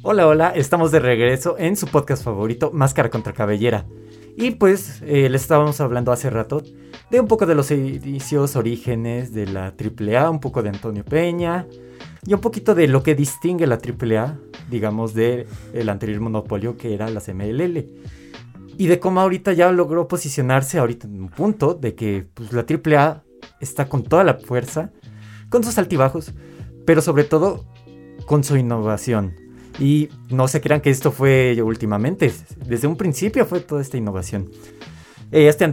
Hola, 0.08 0.28
hola, 0.28 0.50
estamos 0.50 0.92
de 0.92 1.00
regreso 1.00 1.56
en 1.58 1.76
su 1.76 1.88
podcast 1.88 2.24
favorito, 2.24 2.70
Máscara 2.72 3.10
contra 3.10 3.34
Cabellera. 3.34 3.88
Y 4.38 4.52
pues 4.52 5.02
eh, 5.06 5.30
les 5.30 5.44
estábamos 5.44 5.80
hablando 5.80 6.12
hace 6.12 6.30
rato 6.30 6.62
de 7.10 7.20
un 7.20 7.28
poco 7.28 7.46
de 7.46 7.56
los 7.56 7.72
inicios, 7.72 8.56
orígenes 8.56 9.34
de 9.34 9.48
la 9.48 9.74
AAA, 9.78 10.30
un 10.30 10.40
poco 10.40 10.62
de 10.62 10.70
Antonio 10.70 11.06
Peña 11.06 11.68
y 12.26 12.34
un 12.34 12.42
poquito 12.42 12.76
de 12.76 12.88
lo 12.88 13.02
que 13.04 13.16
distingue 13.16 13.68
la 13.68 13.76
AAA, 13.76 14.38
digamos, 14.70 15.14
del 15.14 15.46
el 15.74 15.90
anterior 15.90 16.20
monopolio 16.20 16.76
que 16.76 16.94
era 16.94 17.10
las 17.10 17.30
MLL. 17.30 17.86
Y 18.78 18.88
de 18.88 19.00
cómo 19.00 19.22
ahorita 19.22 19.54
ya 19.54 19.72
logró 19.72 20.08
posicionarse 20.08 20.80
ahorita 20.80 21.08
en 21.08 21.22
un 21.22 21.30
punto 21.30 21.74
de 21.74 21.96
que 21.96 22.28
pues, 22.34 22.52
la 22.52 22.66
AAA 22.68 23.24
está 23.62 23.88
con 23.88 24.04
toda 24.04 24.26
la 24.26 24.34
fuerza, 24.34 24.92
con 25.50 25.64
sus 25.64 25.78
altibajos, 25.78 26.34
pero 26.86 27.02
sobre 27.02 27.24
todo 27.24 27.66
con 28.26 28.44
su 28.44 28.58
innovación. 28.58 29.45
Y 29.80 30.10
no 30.30 30.48
se 30.48 30.62
crean 30.62 30.82
que 30.82 30.90
esto 30.90 31.12
fue 31.12 31.62
últimamente, 31.62 32.32
desde 32.66 32.88
un 32.88 32.96
principio 32.96 33.46
fue 33.46 33.60
toda 33.60 33.82
esta 33.82 33.98
innovación. 33.98 34.50
Eh, 35.32 35.48
este 35.48 35.66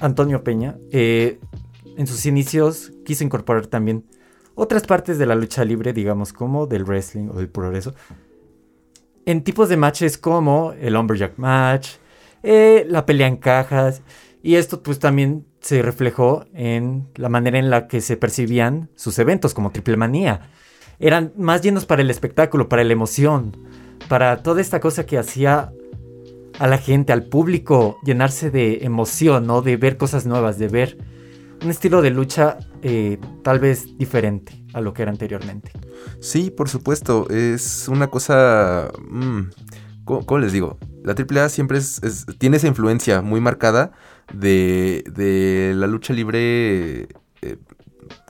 Antonio, 0.00 0.42
Peña, 0.42 0.78
eh, 0.90 1.38
en 1.96 2.06
sus 2.06 2.24
inicios, 2.26 2.92
quiso 3.04 3.24
incorporar 3.24 3.66
también 3.66 4.06
otras 4.54 4.86
partes 4.86 5.18
de 5.18 5.26
la 5.26 5.34
lucha 5.34 5.64
libre, 5.64 5.92
digamos, 5.92 6.32
como 6.32 6.66
del 6.66 6.84
wrestling 6.84 7.28
o 7.28 7.34
del 7.34 7.48
progreso, 7.48 7.94
en 9.26 9.44
tipos 9.44 9.68
de 9.68 9.76
matches 9.76 10.16
como 10.16 10.72
el 10.72 10.94
Lumberjack 10.94 11.38
Match, 11.38 11.90
eh, 12.42 12.86
la 12.88 13.04
pelea 13.04 13.26
en 13.26 13.36
cajas, 13.36 14.02
y 14.42 14.54
esto 14.54 14.82
pues 14.82 14.98
también 14.98 15.46
se 15.60 15.82
reflejó 15.82 16.46
en 16.54 17.08
la 17.16 17.28
manera 17.28 17.58
en 17.58 17.68
la 17.68 17.86
que 17.86 18.00
se 18.00 18.16
percibían 18.16 18.88
sus 18.94 19.18
eventos 19.18 19.52
como 19.52 19.70
Triple 19.70 19.98
Manía 19.98 20.50
eran 21.00 21.32
más 21.36 21.62
llenos 21.62 21.86
para 21.86 22.02
el 22.02 22.10
espectáculo, 22.10 22.68
para 22.68 22.84
la 22.84 22.92
emoción, 22.92 23.56
para 24.08 24.42
toda 24.42 24.60
esta 24.60 24.80
cosa 24.80 25.06
que 25.06 25.18
hacía 25.18 25.72
a 26.58 26.66
la 26.66 26.78
gente, 26.78 27.12
al 27.12 27.24
público, 27.24 27.98
llenarse 28.04 28.50
de 28.50 28.80
emoción, 28.82 29.46
¿no? 29.46 29.62
De 29.62 29.78
ver 29.78 29.96
cosas 29.96 30.26
nuevas, 30.26 30.58
de 30.58 30.68
ver 30.68 30.98
un 31.62 31.70
estilo 31.70 32.02
de 32.02 32.10
lucha 32.10 32.58
eh, 32.82 33.18
tal 33.42 33.58
vez 33.58 33.96
diferente 33.98 34.62
a 34.74 34.80
lo 34.80 34.92
que 34.92 35.02
era 35.02 35.10
anteriormente. 35.10 35.72
Sí, 36.20 36.50
por 36.50 36.68
supuesto, 36.68 37.28
es 37.30 37.88
una 37.88 38.08
cosa... 38.08 38.90
Mm, 39.08 39.50
¿cómo, 40.04 40.38
les 40.38 40.52
digo? 40.52 40.78
La 41.02 41.14
AAA 41.14 41.48
siempre 41.48 41.78
es, 41.78 42.26
tiene 42.38 42.58
esa 42.58 42.66
influencia 42.66 43.22
muy 43.22 43.40
marcada 43.40 43.92
de, 44.32 45.04
de 45.12 45.72
la 45.74 45.86
lucha 45.86 46.12
libre, 46.12 47.08
eh, 47.42 47.56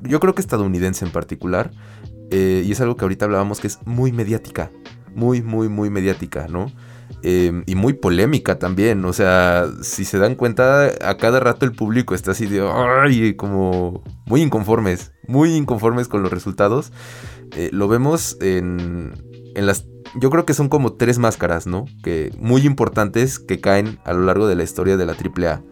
yo 0.03 0.21
creo 0.21 0.35
que 0.35 0.41
estadounidense 0.41 1.05
en 1.05 1.11
particular, 1.11 1.71
eh, 2.31 2.63
y 2.65 2.73
es 2.73 2.81
algo 2.81 2.97
que 2.97 3.05
ahorita 3.05 3.25
hablábamos 3.25 3.61
que 3.61 3.67
es 3.67 3.79
muy 3.85 4.13
mediática. 4.13 4.71
Muy, 5.15 5.43
muy, 5.43 5.69
muy 5.69 5.91
mediática, 5.91 6.47
¿no? 6.49 6.67
Em, 7.23 7.65
y 7.67 7.75
muy 7.75 7.93
polémica 7.95 8.59
también. 8.59 9.05
O 9.05 9.13
sea, 9.13 9.67
si 9.83 10.05
se 10.05 10.19
dan 10.19 10.35
cuenta, 10.37 10.91
a 11.03 11.17
cada 11.17 11.41
rato 11.41 11.67
el 11.67 11.73
público 11.73 12.15
está 12.15 12.31
así 12.31 12.47
de. 12.47 12.63
¡Ay! 12.63 13.35
Como 13.35 14.03
muy 14.27 14.43
inconformes. 14.43 15.13
Muy 15.27 15.55
inconformes 15.55 16.09
con 16.09 16.23
los 16.23 16.33
resultados. 16.33 16.93
Eh, 17.57 17.71
lo 17.73 17.89
vemos 17.89 18.39
en, 18.41 19.13
en 19.55 19.67
las. 19.67 19.87
Yo 20.15 20.31
creo 20.31 20.47
que 20.47 20.55
son 20.55 20.69
como 20.69 20.95
tres 20.95 21.19
máscaras, 21.19 21.67
¿no? 21.67 21.85
Que 22.03 22.33
muy 22.39 22.63
importantes 22.63 23.39
que 23.39 23.61
caen 23.61 23.99
a 24.05 24.13
lo 24.13 24.25
largo 24.25 24.47
de 24.47 24.55
la 24.55 24.63
historia 24.63 24.97
de 24.97 25.07
la 25.07 25.13
AAA. 25.13 25.63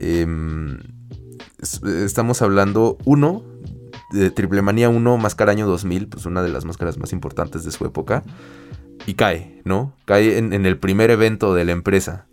Em, 0.00 0.78
estamos 1.60 2.42
hablando, 2.42 2.98
uno, 3.04 3.42
de 4.10 4.30
Triple 4.30 4.62
Manía 4.62 4.88
1, 4.88 5.16
Máscara 5.18 5.52
Año 5.52 5.66
2000, 5.66 6.08
pues 6.08 6.26
una 6.26 6.42
de 6.42 6.48
las 6.48 6.64
máscaras 6.64 6.98
más 6.98 7.12
importantes 7.12 7.64
de 7.64 7.70
su 7.70 7.84
época. 7.84 8.22
Y 9.06 9.14
cae, 9.14 9.60
¿no? 9.64 9.92
Cae 10.04 10.38
en, 10.38 10.52
el 10.52 10.78
primer 10.78 11.10
evento 11.10 11.54
de 11.54 11.64
la 11.64 11.72
empresa. 11.72 12.26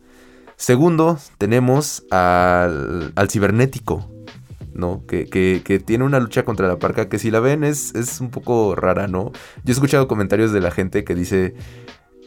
Segundo, 0.56 1.18
tenemos 1.38 2.06
al, 2.12 3.14
al 3.16 3.30
cibernético, 3.30 4.10
¿no? 4.74 5.04
Que, 5.08 5.26
que, 5.26 5.80
tiene 5.80 6.04
una 6.04 6.20
lucha 6.20 6.46
contra 6.46 6.68
la 6.68 6.78
parca 6.78 7.10
que 7.10 7.20
si 7.20 7.32
la 7.32 7.40
ven 7.40 7.64
es, 7.64 7.96
es 7.96 8.22
un 8.22 8.30
poco 8.30 8.76
rara, 8.76 9.08
¿no? 9.08 9.32
Yo 9.64 9.70
he 9.70 9.72
escuchado 9.72 10.08
comentarios 10.08 10.52
de 10.52 10.62
la 10.62 10.72
gente 10.72 11.04
que 11.04 11.16
dice, 11.16 11.56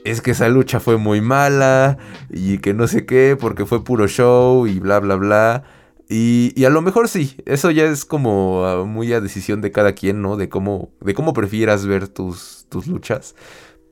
es 0.05 0.21
que 0.21 0.33
esa 0.33 0.49
lucha 0.49 0.81
fue 0.81 0.99
muy 0.99 1.21
mala 1.21 1.97
y 2.31 2.59
que 2.59 2.75
no 2.75 2.87
sé 2.87 3.07
qué, 3.07 3.37
porque 3.41 3.67
fue 3.67 3.85
puro 3.85 4.07
show 4.07 4.67
y 4.67 4.79
bla, 4.79 5.01
bla, 5.01 5.17
bla. 5.17 5.65
Y, 6.09 6.65
a 6.65 6.71
lo 6.71 6.83
mejor 6.83 7.09
sí, 7.09 7.37
eso 7.47 7.71
ya 7.71 7.85
es 7.87 8.05
como 8.05 8.65
ah, 8.67 8.85
muy 8.85 9.13
a 9.13 9.21
decisión 9.21 9.61
de 9.63 9.73
cada 9.73 9.95
quien, 9.95 10.21
¿no? 10.23 10.37
De 10.37 10.49
cómo, 10.49 10.91
de 11.01 11.15
cómo 11.15 11.33
prefieras 11.33 11.87
ver 11.87 12.09
tus, 12.09 12.67
tus 12.69 12.87
luchas. 12.87 13.35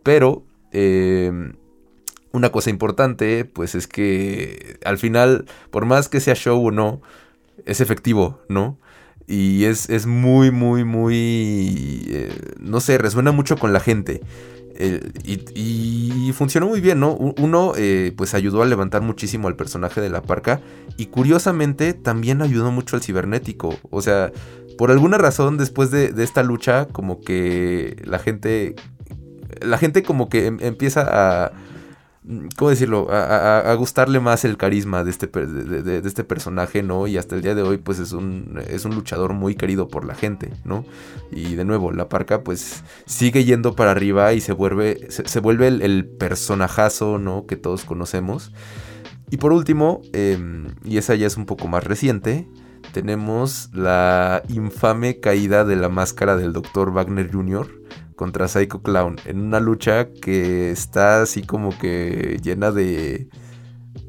Pero 0.03 0.45
Eh, 0.75 1.53
una 2.33 2.51
cosa 2.51 2.71
importante, 2.71 3.45
pues 3.45 3.75
es 3.75 3.87
que 3.87 4.79
al 4.85 4.97
final, 4.99 5.45
por 5.71 5.85
más 5.85 6.09
que 6.09 6.21
sea 6.21 6.35
show 6.35 6.67
o 6.67 6.71
no, 6.71 7.03
es 7.67 7.81
efectivo, 7.81 8.41
¿no? 8.49 8.79
Y 9.27 9.65
es, 9.65 9.89
es 9.91 10.07
muy, 10.07 10.51
muy, 10.51 10.85
muy... 10.85 12.05
eh, 12.09 12.33
no 12.59 12.81
sé, 12.81 12.99
resuena 12.99 13.33
mucho 13.33 13.57
con 13.59 13.73
la 13.73 13.81
gente. 13.81 14.23
Y, 15.25 16.33
funcionó 16.33 16.67
muy 16.67 16.81
bien, 16.81 16.99
¿no? 16.99 17.13
Uno, 17.13 17.75
eh, 17.77 18.13
pues 18.17 18.35
ayudó 18.35 18.63
a 18.63 18.67
levantar 18.67 19.03
muchísimo 19.03 19.49
al 19.49 19.57
personaje 19.57 20.01
de 20.01 20.11
la 20.11 20.23
parca. 20.23 20.61
Y 20.97 21.07
curiosamente, 21.07 21.93
también 21.95 22.43
ayudó 22.43 22.71
mucho 22.71 22.97
al 22.97 23.03
cibernético. 23.03 23.77
O 23.91 24.01
sea, 24.03 24.33
por 24.79 24.91
alguna 24.91 25.19
razón, 25.19 25.59
después 25.59 25.91
de, 25.91 26.13
de 26.13 26.25
esta 26.25 26.43
lucha, 26.43 26.87
como 26.87 27.21
que 27.21 27.97
la 28.05 28.19
gente... 28.19 28.75
La 29.61 29.79
gente 29.79 30.03
como 30.03 30.29
que 30.29 30.47
em- 30.47 30.59
empieza 30.61 31.07
a... 31.09 31.53
¿Cómo 32.57 32.71
decirlo? 32.71 33.09
A, 33.11 33.75
gustarle 33.75 34.21
más 34.21 34.45
el 34.45 34.57
carisma 34.57 35.03
de 35.03 35.11
este, 35.11 35.27
de, 35.27 35.99
este 36.07 36.23
personaje, 36.23 36.83
¿no? 36.83 37.09
Y 37.09 37.19
hasta 37.19 37.35
el 37.35 37.43
día 37.43 37.57
de 37.57 37.63
hoy, 37.63 37.79
pues 37.79 37.99
es 37.99 38.13
un, 38.13 38.61
es 38.69 38.85
un 38.85 38.95
luchador 38.95 39.33
muy 39.33 39.57
querido 39.57 39.89
por 39.89 40.05
la 40.05 40.15
gente, 40.15 40.53
¿no? 40.65 40.85
Y 41.33 41.57
de 41.57 41.65
nuevo, 41.65 41.91
la 41.91 42.09
parca, 42.09 42.45
pues 42.45 42.85
sigue 43.07 43.45
yendo 43.45 43.75
para 43.75 43.91
arriba 43.91 44.35
y 44.35 44.41
se 44.41 44.53
vuelve, 44.53 45.09
se, 45.11 45.41
vuelve 45.41 45.67
el, 45.67 45.83
el 45.83 46.07
personajazo, 46.07 47.19
¿no? 47.19 47.47
Que 47.47 47.57
todos 47.57 47.85
conocemos. 47.85 48.53
Y 49.33 49.39
por 49.39 49.53
último, 49.53 50.03
em, 50.13 50.69
y 50.85 50.99
esa 50.99 51.15
ya 51.17 51.27
es 51.27 51.37
un 51.37 51.47
poco 51.47 51.67
más 51.67 51.83
reciente, 51.83 52.47
tenemos 52.93 53.71
la 53.73 54.43
infame 54.49 55.21
caída 55.21 55.65
de 55.65 55.75
la 55.75 55.89
máscara 55.89 56.37
del 56.37 56.53
Dr. 56.53 56.93
Wagner 56.93 57.33
Jr. 57.33 57.67
contra 58.23 58.47
Psycho 58.47 58.83
Clown 58.83 59.17
en 59.25 59.41
una 59.41 59.59
lucha 59.59 60.11
que 60.13 60.71
está 60.71 61.23
así 61.23 61.43
como 61.43 61.77
que 61.77 62.39
llena 62.41 62.71
de, 62.71 63.27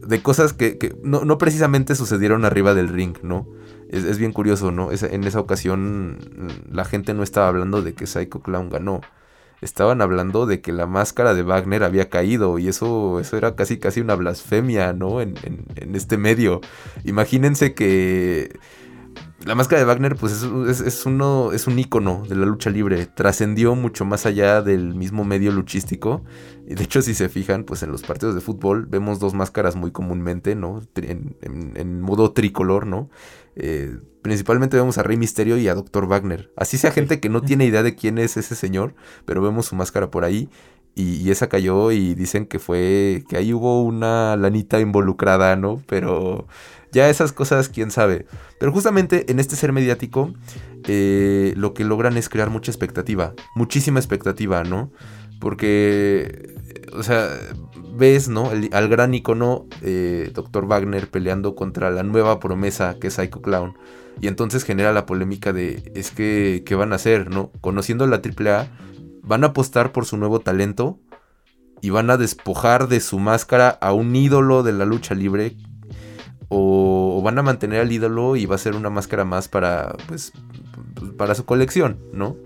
de 0.05 0.21
cosas 0.21 0.53
que, 0.53 0.95
no, 1.03 1.25
no 1.25 1.39
precisamente 1.39 1.95
sucedieron 1.95 2.45
arriba 2.45 2.75
del 2.75 2.89
ring, 2.89 3.15
¿no? 3.23 3.47
Es, 3.89 4.03
es 4.03 4.19
bien 4.19 4.31
curioso, 4.33 4.71
¿no? 4.71 4.91
Esa- 4.91 5.07
en 5.07 5.23
esa 5.23 5.39
ocasión 5.39 6.17
mm, 6.37 6.75
la 6.75 6.85
gente 6.85 7.15
no 7.15 7.23
estaba 7.23 7.47
hablando 7.47 7.81
de 7.81 7.95
que 7.95 8.05
Psycho 8.05 8.41
Clown 8.43 8.69
ganó. 8.69 9.01
Estaban 9.61 10.01
hablando 10.03 10.45
de 10.45 10.61
que 10.61 10.73
la 10.73 10.85
máscara 10.85 11.33
de 11.33 11.41
Wagner 11.41 11.83
había 11.83 12.09
caído 12.09 12.59
y 12.59 12.67
eso, 12.67 13.19
eso 13.19 13.35
era 13.35 13.55
casi 13.55 13.79
casi 13.79 13.99
una 14.01 14.13
blasfemia, 14.15 14.93
¿no? 14.93 15.21
En- 15.21 15.35
en 15.75 15.95
este 15.95 16.17
medio. 16.17 16.61
Imagínense 17.03 17.73
que 17.73 18.59
la 19.45 19.55
máscara 19.55 19.79
de 19.79 19.85
Wagner, 19.85 20.15
pues 20.15 20.33
es, 20.33 20.43
es- 20.67 20.81
es 20.81 21.05
uno, 21.05 21.51
es 21.51 21.67
un 21.67 21.77
ícono 21.79 22.23
de 22.27 22.35
la 22.35 22.45
lucha 22.45 22.69
libre. 22.69 23.05
Trascendió 23.07 23.75
mucho 23.75 24.05
más 24.05 24.25
allá 24.25 24.61
del 24.61 24.95
mismo 24.95 25.23
medio 25.25 25.51
luchístico. 25.51 26.23
Y 26.67 26.75
de 26.75 26.83
hecho, 26.83 27.01
si 27.01 27.13
se 27.13 27.29
fijan, 27.29 27.63
pues 27.63 27.83
en 27.83 27.91
los 27.91 28.03
partidos 28.03 28.35
de 28.35 28.41
fútbol 28.41 28.85
vemos 28.85 29.19
dos 29.19 29.33
máscaras 29.33 29.75
muy 29.75 29.91
comúnmente, 29.91 30.55
¿no? 30.55 30.81
En- 30.95 31.35
en 31.75 32.01
modo 32.01 32.31
tricolor, 32.33 32.87
¿no? 32.87 33.09
Eh, 33.55 33.97
principalmente 34.21 34.77
vemos 34.77 34.97
a 34.97 35.03
Rey 35.03 35.17
Misterio 35.17 35.57
y 35.57 35.67
a 35.67 35.75
Dr. 35.75 36.07
Wagner. 36.07 36.51
Así 36.55 36.77
sea 36.77 36.91
gente 36.91 37.19
que 37.19 37.29
no 37.29 37.41
tiene 37.43 37.65
idea 37.65 37.83
de 37.83 37.95
quién 37.95 38.17
es 38.17 38.37
ese 38.37 38.55
señor, 38.55 38.95
pero 39.25 39.41
vemos 39.41 39.65
su 39.67 39.75
máscara 39.75 40.09
por 40.09 40.23
ahí. 40.25 40.49
Y, 40.95 41.15
y 41.15 41.31
esa 41.31 41.49
cayó 41.49 41.91
y 41.91 42.13
dicen 42.13 42.45
que 42.45 42.59
fue, 42.59 43.23
que 43.27 43.35
ahí 43.37 43.51
hubo 43.51 43.81
una 43.83 44.35
lanita 44.37 44.79
involucrada, 44.79 45.55
¿no? 45.55 45.81
Pero 45.87 46.47
ya 46.93 47.09
esas 47.09 47.33
cosas, 47.33 47.69
quién 47.69 47.91
sabe. 47.91 48.25
Pero 48.59 48.71
justamente 48.71 49.29
en 49.31 49.39
este 49.39 49.55
ser 49.55 49.73
mediático, 49.73 50.33
eh, 50.87 51.53
lo 51.57 51.73
que 51.73 51.83
logran 51.83 52.15
es 52.17 52.29
crear 52.29 52.49
mucha 52.49 52.71
expectativa, 52.71 53.33
muchísima 53.55 53.99
expectativa, 53.99 54.63
¿no? 54.63 54.91
Porque, 55.39 56.55
o 56.93 57.03
sea, 57.03 57.29
ves, 57.95 58.29
¿no? 58.29 58.51
El- 58.51 58.69
al 58.73 58.87
gran 58.87 59.13
icono 59.13 59.67
eh, 59.81 60.31
Dr. 60.33 60.65
Wagner 60.67 61.09
peleando 61.09 61.53
contra 61.55 61.91
la 61.91 62.03
nueva 62.03 62.39
promesa 62.39 62.95
que 62.99 63.07
es 63.07 63.15
Psycho 63.15 63.41
Clown. 63.41 63.73
Y 64.21 64.27
entonces 64.27 64.63
genera 64.63 64.93
la 64.93 65.05
polémica 65.05 65.53
de, 65.53 65.91
es 65.95 66.11
que, 66.11 66.63
¿qué 66.65 66.75
van 66.75 66.93
a 66.93 66.95
hacer, 66.95 67.29
no? 67.29 67.51
Conociendo 67.61 68.07
la 68.07 68.21
AAA, 68.21 68.69
van 69.23 69.43
a 69.43 69.47
apostar 69.47 69.91
por 69.91 70.05
su 70.05 70.17
nuevo 70.17 70.39
talento 70.39 70.99
y 71.81 71.89
van 71.89 72.09
a 72.09 72.17
despojar 72.17 72.87
de 72.87 72.99
su 72.99 73.19
máscara 73.19 73.69
a 73.69 73.91
un 73.91 74.15
ídolo 74.15 74.63
de 74.63 74.71
la 74.73 74.85
lucha 74.85 75.15
libre 75.15 75.57
o, 76.53 77.21
van 77.23 77.37
a 77.39 77.43
mantener 77.43 77.81
al 77.81 77.91
ídolo 77.91 78.35
y 78.35 78.45
va 78.45 78.55
a 78.55 78.59
ser 78.59 78.75
una 78.75 78.89
máscara 78.89 79.25
más 79.25 79.47
para 79.47 79.95
pues 80.07 80.31
para 81.17 81.35
su 81.35 81.45
colección, 81.45 81.97
¿no? 82.13 82.37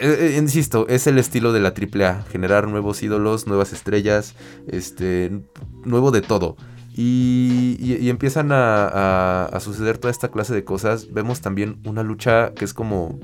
Eh, 0.00 0.32
eh, 0.34 0.36
insisto, 0.38 0.86
es 0.88 1.06
el 1.06 1.18
estilo 1.18 1.52
de 1.52 1.60
la 1.60 1.72
AAA, 1.74 2.22
generar 2.30 2.68
nuevos 2.68 3.02
ídolos, 3.02 3.46
nuevas 3.46 3.72
estrellas, 3.72 4.34
este, 4.68 5.42
nuevo 5.84 6.10
de 6.10 6.20
todo. 6.22 6.56
Y, 6.94 7.76
y- 7.80 7.96
y 8.00 8.10
empiezan 8.10 8.50
a, 8.52 8.86
a- 8.88 9.44
a 9.46 9.60
suceder 9.60 9.98
toda 9.98 10.10
esta 10.10 10.28
clase 10.30 10.54
de 10.54 10.64
cosas. 10.64 11.12
Vemos 11.12 11.40
también 11.40 11.80
una 11.86 12.02
lucha 12.02 12.52
que 12.54 12.64
es 12.64 12.74
como... 12.74 13.18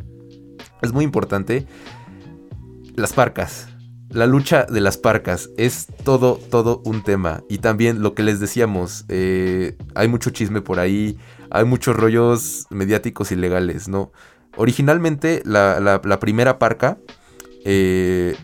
Es 0.82 0.92
muy 0.92 1.04
importante. 1.04 1.66
Las 2.96 3.12
parcas. 3.12 3.68
La 4.14 4.26
lucha 4.28 4.64
de 4.64 4.80
las 4.80 4.96
parcas 4.96 5.50
es 5.56 5.88
todo, 6.04 6.38
todo 6.48 6.80
un 6.84 7.02
tema. 7.02 7.42
Y 7.48 7.58
también 7.58 8.00
lo 8.00 8.14
que 8.14 8.22
les 8.22 8.38
decíamos, 8.38 9.04
eh, 9.08 9.76
hay 9.96 10.06
mucho 10.06 10.30
chisme 10.30 10.60
por 10.60 10.78
ahí, 10.78 11.18
hay 11.50 11.64
muchos 11.64 11.96
rollos 11.96 12.66
mediáticos 12.70 13.32
ilegales, 13.32 13.88
¿no? 13.88 14.12
Originalmente 14.56 15.42
la, 15.44 15.80
la- 15.80 16.20
primera 16.20 16.60
parca 16.60 16.98
eh, 17.64 18.36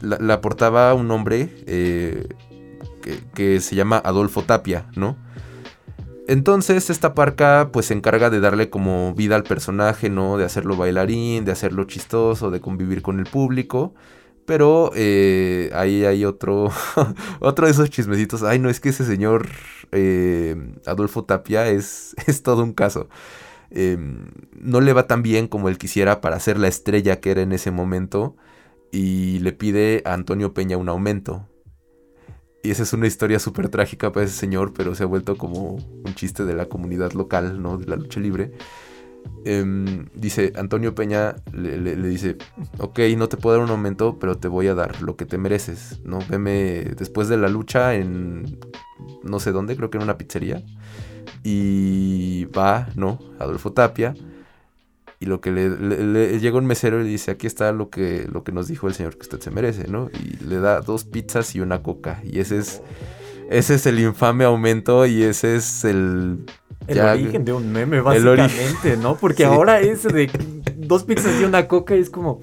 la, 0.00 0.16
la 0.18 0.40
portaba 0.40 0.94
un 0.94 1.10
hombre 1.10 1.50
eh, 1.66 2.26
que, 3.02 3.18
que 3.34 3.60
se 3.60 3.76
llama 3.76 4.00
Adolfo 4.02 4.42
Tapia, 4.44 4.86
¿no? 4.96 5.18
Entonces 6.26 6.88
esta 6.88 7.12
parca 7.12 7.68
pues 7.70 7.84
se 7.86 7.94
encarga 7.94 8.30
de 8.30 8.40
darle 8.40 8.70
como 8.70 9.12
vida 9.14 9.36
al 9.36 9.42
personaje, 9.42 10.08
¿no? 10.08 10.38
De 10.38 10.46
hacerlo 10.46 10.74
bailarín, 10.76 11.44
de 11.44 11.52
hacerlo 11.52 11.84
chistoso, 11.84 12.50
de 12.50 12.62
convivir 12.62 13.02
con 13.02 13.18
el 13.18 13.26
público. 13.26 13.92
Pero 14.44 14.90
eh, 14.94 15.70
ahí 15.74 16.04
hay 16.04 16.24
otro, 16.24 16.70
otro 17.40 17.66
de 17.66 17.72
esos 17.72 17.90
chismecitos. 17.90 18.42
Ay, 18.42 18.58
no, 18.58 18.68
es 18.70 18.80
que 18.80 18.88
ese 18.88 19.04
señor 19.04 19.48
eh, 19.92 20.56
Adolfo 20.86 21.24
Tapia 21.24 21.68
es, 21.68 22.14
es 22.26 22.42
todo 22.42 22.62
un 22.62 22.72
caso. 22.72 23.08
Eh, 23.70 23.96
no 24.54 24.80
le 24.80 24.92
va 24.92 25.06
tan 25.06 25.22
bien 25.22 25.48
como 25.48 25.68
él 25.68 25.78
quisiera 25.78 26.20
para 26.20 26.40
ser 26.40 26.58
la 26.58 26.68
estrella 26.68 27.20
que 27.20 27.30
era 27.30 27.42
en 27.42 27.52
ese 27.52 27.70
momento. 27.70 28.36
Y 28.90 29.38
le 29.38 29.52
pide 29.52 30.02
a 30.04 30.14
Antonio 30.14 30.52
Peña 30.52 30.76
un 30.76 30.88
aumento. 30.88 31.48
Y 32.62 32.70
esa 32.70 32.84
es 32.84 32.92
una 32.92 33.06
historia 33.06 33.38
súper 33.38 33.68
trágica 33.68 34.12
para 34.12 34.26
ese 34.26 34.36
señor, 34.36 34.72
pero 34.72 34.94
se 34.94 35.02
ha 35.02 35.06
vuelto 35.06 35.36
como 35.36 35.74
un 35.74 36.14
chiste 36.14 36.44
de 36.44 36.54
la 36.54 36.66
comunidad 36.66 37.12
local, 37.12 37.60
¿no? 37.60 37.78
De 37.78 37.86
la 37.86 37.96
lucha 37.96 38.20
libre. 38.20 38.52
Em, 39.44 40.06
dice, 40.14 40.52
Antonio 40.56 40.94
Peña 40.94 41.34
le, 41.52 41.96
dice, 41.96 42.36
ok, 42.78 43.00
no 43.16 43.28
te 43.28 43.36
puedo 43.36 43.56
dar 43.56 43.64
un 43.64 43.70
aumento, 43.70 44.18
pero 44.20 44.38
te 44.38 44.46
voy 44.48 44.68
a 44.68 44.74
dar 44.74 45.02
lo 45.02 45.16
que 45.16 45.26
te 45.26 45.36
mereces, 45.36 46.00
¿no? 46.04 46.20
Veme 46.28 46.84
después 46.96 47.28
de 47.28 47.36
la 47.36 47.48
lucha 47.48 47.94
en 47.94 48.58
no 49.24 49.40
sé 49.40 49.50
dónde, 49.50 49.76
creo 49.76 49.90
que 49.90 49.98
en 49.98 50.04
una 50.04 50.16
pizzería. 50.18 50.62
Y 51.42 52.44
va, 52.46 52.88
¿no? 52.94 53.18
Adolfo 53.38 53.72
Tapia. 53.72 54.14
Y 55.18 55.26
lo 55.26 55.40
que 55.40 55.52
le- 55.52 56.40
llega 56.40 56.58
un 56.58 56.66
mesero 56.66 57.00
y 57.00 57.04
le 57.04 57.08
dice, 57.10 57.30
aquí 57.30 57.46
está 57.46 57.72
lo 57.72 57.90
que, 57.90 58.28
lo 58.32 58.42
que 58.42 58.50
nos 58.52 58.66
dijo 58.68 58.88
el 58.88 58.94
señor 58.94 59.14
que 59.14 59.22
usted 59.22 59.40
se 59.40 59.50
merece, 59.50 59.86
¿no? 59.88 60.10
Y 60.12 60.44
le 60.44 60.58
da 60.58 60.80
dos 60.80 61.04
pizzas 61.04 61.54
y 61.54 61.60
una 61.60 61.82
coca. 61.82 62.20
Y 62.24 62.40
ese 62.40 62.58
es, 62.58 62.82
ese 63.50 63.74
es 63.76 63.86
el 63.86 64.00
infame 64.00 64.44
aumento 64.44 65.06
y 65.06 65.22
ese 65.22 65.56
es 65.56 65.84
el... 65.84 66.44
El 66.86 66.96
ya- 66.96 67.12
origen 67.12 67.44
de 67.44 67.52
un 67.52 67.72
meme, 67.72 68.00
básicamente, 68.00 68.96
¿no? 68.96 69.16
Porque 69.16 69.38
Sí. 69.44 69.48
ahora 69.48 69.80
ese 69.80 70.08
de 70.08 70.30
dos 70.76 71.04
pizzas 71.04 71.40
y 71.40 71.44
una 71.44 71.68
coca 71.68 71.94
es 71.94 72.10
como. 72.10 72.40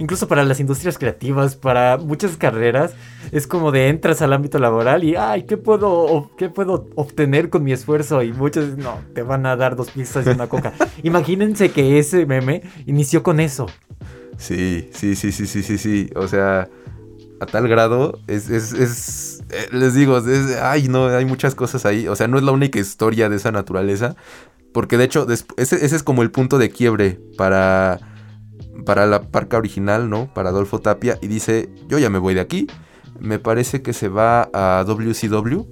Incluso 0.00 0.28
para 0.28 0.44
las 0.44 0.60
industrias 0.60 0.96
creativas, 0.96 1.56
para 1.56 1.96
muchas 1.98 2.36
carreras, 2.36 2.92
es 3.32 3.48
como 3.48 3.72
de 3.72 3.88
entras 3.88 4.22
al 4.22 4.32
ámbito 4.32 4.60
laboral 4.60 5.02
y, 5.02 5.16
ay, 5.16 5.42
¿qué 5.42 5.56
puedo, 5.56 6.30
qué 6.38 6.48
puedo 6.48 6.86
obtener 6.94 7.50
con 7.50 7.64
mi 7.64 7.72
esfuerzo? 7.72 8.22
Y 8.22 8.32
muchos, 8.32 8.76
no, 8.78 9.00
te 9.12 9.22
van 9.22 9.44
a 9.44 9.56
dar 9.56 9.74
dos 9.74 9.90
pizzas 9.90 10.24
y 10.24 10.30
una 10.30 10.46
coca. 10.46 10.72
Imagínense 11.02 11.72
que 11.72 11.98
ese 11.98 12.26
meme 12.26 12.62
inició 12.86 13.24
con 13.24 13.40
eso. 13.40 13.66
Sí, 14.36 14.88
sí, 14.92 15.16
sí, 15.16 15.32
sí, 15.32 15.46
sí, 15.48 15.64
sí, 15.64 15.78
sí. 15.78 16.10
O 16.14 16.28
sea, 16.28 16.68
a 17.40 17.46
tal 17.46 17.66
grado, 17.66 18.20
es, 18.28 18.50
es, 18.50 18.72
es 18.72 19.37
eh, 19.50 19.68
les 19.72 19.94
digo, 19.94 20.20
ay, 20.62 20.88
no, 20.88 21.06
hay 21.06 21.24
muchas 21.24 21.54
cosas 21.54 21.86
ahí. 21.86 22.08
O 22.08 22.16
sea, 22.16 22.28
no 22.28 22.38
es 22.38 22.44
la 22.44 22.52
única 22.52 22.78
historia 22.78 23.28
de 23.28 23.36
esa 23.36 23.52
naturaleza. 23.52 24.16
Porque 24.72 24.98
de 24.98 25.04
hecho, 25.04 25.26
ese 25.56 25.84
es 25.84 26.02
como 26.02 26.22
el 26.22 26.30
punto 26.30 26.58
de 26.58 26.70
quiebre 26.70 27.20
para, 27.36 27.98
para 28.84 29.06
la 29.06 29.22
parca 29.22 29.56
original, 29.56 30.10
¿no? 30.10 30.32
Para 30.32 30.50
Adolfo 30.50 30.80
Tapia. 30.80 31.18
Y 31.22 31.26
dice, 31.26 31.70
yo 31.88 31.98
ya 31.98 32.10
me 32.10 32.18
voy 32.18 32.34
de 32.34 32.40
aquí. 32.40 32.66
Me 33.18 33.38
parece 33.38 33.82
que 33.82 33.92
se 33.92 34.08
va 34.08 34.50
a 34.52 34.84
WCW. 34.86 35.66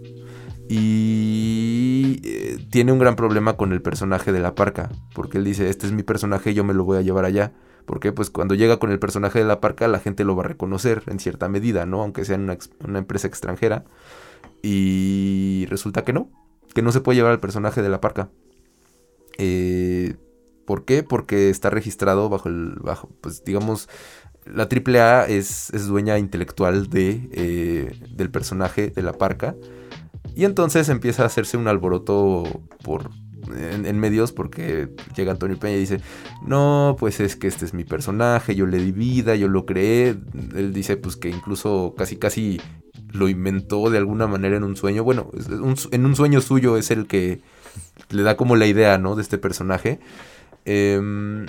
Y 0.69 2.21
eh, 2.25 2.67
tiene 2.71 2.93
un 2.93 2.99
gran 2.99 3.15
problema 3.15 3.57
con 3.57 3.73
el 3.73 3.83
personaje 3.83 4.33
de 4.33 4.41
la 4.41 4.55
parca. 4.55 4.91
Porque 5.15 5.39
él 5.39 5.45
dice, 5.45 5.69
este 5.69 5.87
es 5.87 5.93
mi 5.93 6.03
personaje, 6.03 6.55
yo 6.55 6.65
me 6.65 6.75
lo 6.75 6.85
voy 6.85 6.99
a 6.99 7.03
llevar 7.03 7.25
allá. 7.25 7.53
Porque 7.87 8.13
pues 8.13 8.31
cuando 8.31 8.55
llega 8.55 8.79
con 8.79 8.91
el 8.91 8.99
personaje 8.99 9.39
de 9.39 9.45
la 9.45 9.61
parca 9.61 9.89
la 9.89 10.01
gente 10.01 10.25
lo 10.25 10.37
va 10.37 10.45
a 10.45 10.49
reconocer 10.49 11.05
en 11.07 11.21
cierta 11.21 11.49
medida, 11.49 11.87
¿no? 11.87 12.03
Aunque 12.03 12.25
sea 12.25 12.35
en 12.35 12.43
una, 12.85 12.99
empresa 12.99 13.29
extranjera. 13.29 13.85
Y 14.63 15.67
resulta 15.71 16.03
que 16.03 16.13
no, 16.13 16.29
que 16.75 16.83
no 16.83 16.93
se 16.93 17.01
puede 17.01 17.17
llevar 17.17 17.33
al 17.33 17.41
personaje 17.41 17.83
de 17.83 17.89
la 17.89 18.01
parca. 18.01 18.29
Eh, 19.39 20.17
¿Por 20.67 20.85
qué? 20.85 21.05
Porque 21.05 21.49
está 21.49 21.71
registrado 21.71 22.29
bajo 22.29 22.49
el, 22.49 22.75
bajo, 22.81 23.09
pues 23.21 23.45
digamos, 23.45 23.89
la 24.45 24.65
AAA 24.65 25.27
es, 25.29 25.71
es 25.71 25.87
dueña 25.87 26.19
intelectual 26.19 26.89
de, 26.91 27.29
eh, 27.33 28.01
del 28.11 28.31
personaje 28.31 28.91
de 28.91 29.03
la 29.03 29.13
parca. 29.13 29.55
Y 30.35 30.45
entonces 30.45 30.89
empieza 30.89 31.23
a 31.23 31.27
hacerse 31.27 31.57
un 31.57 31.69
alboroto 31.69 32.63
por, 32.83 33.11
en, 33.57 34.01
medios 34.01 34.33
porque 34.33 34.89
llega 35.15 35.33
Antonio 35.33 35.59
Peña 35.59 35.77
y 35.77 35.81
dice, 35.81 36.01
no, 36.47 36.97
pues 36.99 37.21
es 37.21 37.37
que 37.37 37.47
este 37.47 37.65
es 37.65 37.75
mi 37.75 37.85
personaje, 37.85 38.55
yo 38.55 38.67
le 38.67 38.79
di 38.79 38.93
vida, 38.93 39.35
yo 39.37 39.49
lo 39.49 39.67
creé. 39.67 40.17
Él 40.55 40.73
dice 40.73 40.97
pues 40.97 41.17
que 41.17 41.29
incluso 41.29 41.95
casi 41.97 42.17
casi 42.17 42.61
lo 43.13 43.29
inventó 43.29 43.91
de 43.91 43.99
alguna 43.99 44.27
manera 44.27 44.57
en 44.57 44.65
un 44.65 44.77
sueño. 44.77 45.05
Bueno, 45.05 45.31
en 45.91 46.07
un 46.07 46.17
sueño 46.17 46.41
suyo 46.41 46.77
es 46.77 46.91
el 46.91 47.07
que 47.07 47.41
le 48.11 48.23
da 48.23 48.37
como 48.37 48.57
la 48.57 48.67
idea, 48.67 48.99
¿no? 48.99 49.15
De 49.15 49.23
este 49.23 49.39
personaje. 49.39 50.01
Em, 50.65 51.47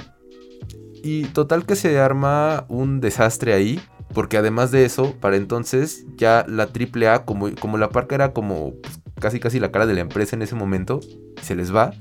y 1.04 1.23
total 1.26 1.65
que 1.65 1.76
se 1.76 2.00
arma 2.00 2.65
un 2.69 3.00
desastre 3.02 3.54
ahí. 3.54 3.82
Porque 4.13 4.38
además 4.38 4.71
de 4.71 4.86
eso, 4.86 5.15
para 5.19 5.36
entonces 5.36 6.06
ya 6.15 6.45
la 6.47 6.69
AAA, 6.69 7.26
como, 7.26 7.54
como 7.56 7.78
la 7.78 7.89
parca 7.89 8.15
era 8.15 8.32
como 8.32 8.73
pues, 8.82 9.00
casi 9.19 9.39
casi 9.39 9.60
la 9.60 9.71
cara 9.71 9.86
de 9.86 9.93
la 9.93 10.01
empresa 10.01 10.36
en 10.36 10.41
ese 10.41 10.56
momento, 10.56 10.99
se 11.41 11.56
les 11.56 11.73
va. 11.75 11.93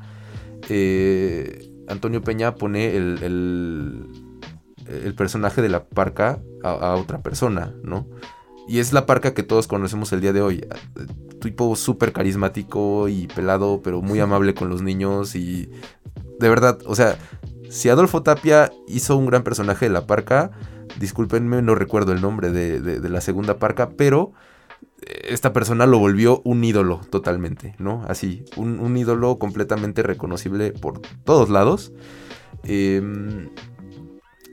eh, 0.69 1.71
Antonio 1.89 2.23
Peña 2.23 2.55
pone 2.57 2.97
el, 2.97 3.19
el, 3.23 4.07
el 4.89 5.15
personaje 5.15 5.63
de 5.63 5.69
la 5.69 5.85
parca 5.85 6.41
a, 6.65 6.71
a 6.71 6.95
otra 6.97 7.23
persona, 7.23 7.75
¿no? 7.83 8.09
Y 8.69 8.81
es 8.81 8.93
la 8.93 9.07
parca 9.07 9.33
que 9.35 9.45
todos 9.45 9.69
conocemos 9.69 10.13
el 10.13 10.21
día 10.21 10.33
de 10.33 10.43
hoy. 10.43 10.67
Tipo 11.41 11.77
súper 11.77 12.13
carismático 12.13 13.07
y 13.09 13.29
pelado, 13.29 13.81
pero 13.85 14.03
muy 14.03 14.19
amable 14.19 14.55
con 14.55 14.69
los 14.69 14.83
niños 14.83 15.37
y... 15.37 15.71
De 16.41 16.49
verdad, 16.49 16.79
o 16.87 16.97
sea, 16.97 17.17
si 17.71 17.89
Adolfo 17.89 18.23
Tapia 18.25 18.73
hizo 18.89 19.17
un 19.17 19.27
gran 19.27 19.45
personaje 19.45 19.87
de 19.87 19.93
la 19.93 20.07
parca, 20.07 20.51
discúlpenme, 20.99 21.63
no 21.63 21.77
recuerdo 21.77 22.13
el 22.13 22.21
nombre 22.21 22.51
de, 22.51 22.81
de- 22.81 23.01
de 23.01 23.09
la 23.09 23.21
segunda 23.21 23.59
parca, 23.59 23.91
pero 23.91 24.33
esta 25.01 25.53
persona 25.53 25.87
lo 25.87 25.99
volvió 25.99 26.41
un 26.45 26.65
ídolo 26.65 27.01
totalmente, 27.11 27.75
¿no? 27.79 28.05
Así, 28.09 28.45
un, 28.57 28.97
ídolo 28.97 29.39
completamente 29.39 30.03
reconocible 30.03 30.73
por 30.73 31.01
todos 31.25 31.51
lados. 31.51 31.93
Em, 32.65 33.51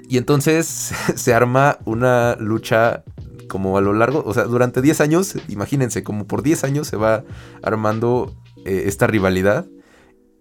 y 0.08 0.18
entonces 0.18 0.66
se 1.16 1.34
arma 1.34 1.80
una 1.86 2.36
lucha 2.36 3.04
como 3.48 3.78
a 3.78 3.82
lo 3.82 3.94
largo, 3.94 4.24
o 4.26 4.34
sea, 4.34 4.46
durante 4.46 4.82
10 4.82 5.02
años, 5.02 5.36
imagínense, 5.48 6.04
como 6.04 6.26
por 6.26 6.42
10 6.42 6.64
años 6.64 6.88
se 6.88 6.98
va 6.98 7.24
armando 7.62 8.36
eh, 8.66 8.84
esta 8.88 9.06
rivalidad 9.08 9.68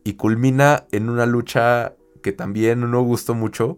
y 0.04 0.14
culmina 0.14 0.86
en 0.92 1.08
una 1.10 1.26
lucha 1.26 1.94
que 2.22 2.32
también 2.32 2.90
no 2.90 3.02
gustó 3.02 3.34
mucho 3.34 3.76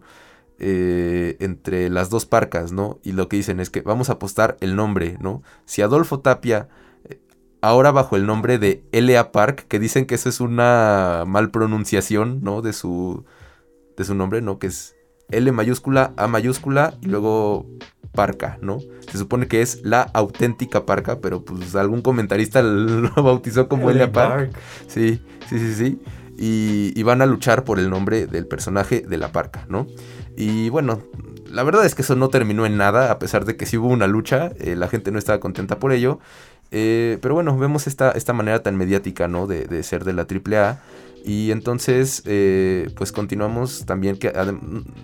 eh, 0.57 1.35
entre 1.41 1.89
las 1.89 2.09
dos 2.09 2.25
parcas, 2.25 2.71
¿no? 2.71 2.99
Y 3.03 3.11
lo 3.11 3.27
que 3.27 3.35
dicen 3.37 3.59
es 3.59 3.69
que 3.69 3.81
vamos 3.81 4.09
a 4.09 4.13
apostar 4.13 4.55
el 4.61 4.77
nombre, 4.77 5.17
¿no? 5.19 5.43
Si 5.65 5.81
Adolfo 5.81 6.21
Tapia, 6.21 6.69
eh, 7.09 7.19
ahora 7.61 7.91
bajo 7.91 8.15
el 8.15 8.25
nombre 8.25 8.57
de 8.57 8.83
L.A. 8.93 9.33
Park, 9.33 9.65
que 9.67 9.79
dicen 9.79 10.05
que 10.05 10.15
eso 10.15 10.29
es 10.29 10.39
una 10.39 11.25
mal 11.27 11.51
pronunciación, 11.51 12.41
¿no? 12.41 12.61
De 12.61 12.71
su, 12.71 13.25
de 13.97 14.05
su 14.05 14.15
nombre, 14.15 14.41
¿no? 14.41 14.57
Que 14.57 14.67
es 14.67 14.95
L 15.29 15.51
mayúscula, 15.51 16.13
A 16.15 16.27
mayúscula 16.27 16.93
y 17.01 17.07
luego 17.07 17.65
Parca, 18.13 18.57
¿no? 18.61 18.79
Se 19.11 19.17
supone 19.17 19.49
que 19.49 19.61
es 19.61 19.81
la 19.83 20.03
auténtica 20.03 20.85
Parca, 20.85 21.19
pero 21.19 21.43
pues 21.43 21.75
algún 21.75 22.01
comentarista 22.01 22.61
lo 22.63 23.11
bautizó 23.21 23.67
como 23.67 23.91
L.A. 23.91 24.11
Park. 24.13 24.57
Sí, 24.87 25.21
sí, 25.49 25.59
sí, 25.59 25.73
sí. 25.73 26.01
Y, 26.37 26.93
y 26.95 27.03
van 27.03 27.21
a 27.21 27.25
luchar 27.25 27.65
por 27.65 27.77
el 27.79 27.89
nombre 27.89 28.27
del 28.27 28.47
personaje 28.47 29.01
de 29.01 29.17
la 29.17 29.31
parca, 29.31 29.65
¿no? 29.69 29.87
Y 30.37 30.69
bueno, 30.69 31.01
la 31.49 31.63
verdad 31.63 31.85
es 31.85 31.95
que 31.95 32.01
eso 32.01 32.15
no 32.15 32.29
terminó 32.29 32.65
en 32.65 32.77
nada, 32.77 33.11
a 33.11 33.19
pesar 33.19 33.45
de 33.45 33.55
que 33.55 33.65
sí 33.65 33.77
hubo 33.77 33.87
una 33.87 34.07
lucha, 34.07 34.51
eh, 34.59 34.75
la 34.75 34.87
gente 34.87 35.11
no 35.11 35.19
estaba 35.19 35.39
contenta 35.39 35.79
por 35.79 35.91
ello. 35.91 36.19
Eh, 36.71 37.19
pero 37.21 37.35
bueno, 37.35 37.57
vemos 37.57 37.87
esta, 37.87 38.11
esta 38.11 38.33
manera 38.33 38.61
tan 38.63 38.75
mediática, 38.75 39.27
¿no? 39.27 39.47
De, 39.47 39.65
de 39.65 39.83
ser 39.83 40.03
de 40.03 40.13
la 40.13 40.23
AAA. 40.29 40.81
Y 41.23 41.51
entonces, 41.51 42.21
eh, 42.25 42.89
pues 42.97 43.11
continuamos 43.11 43.85
también 43.85 44.17
que 44.17 44.31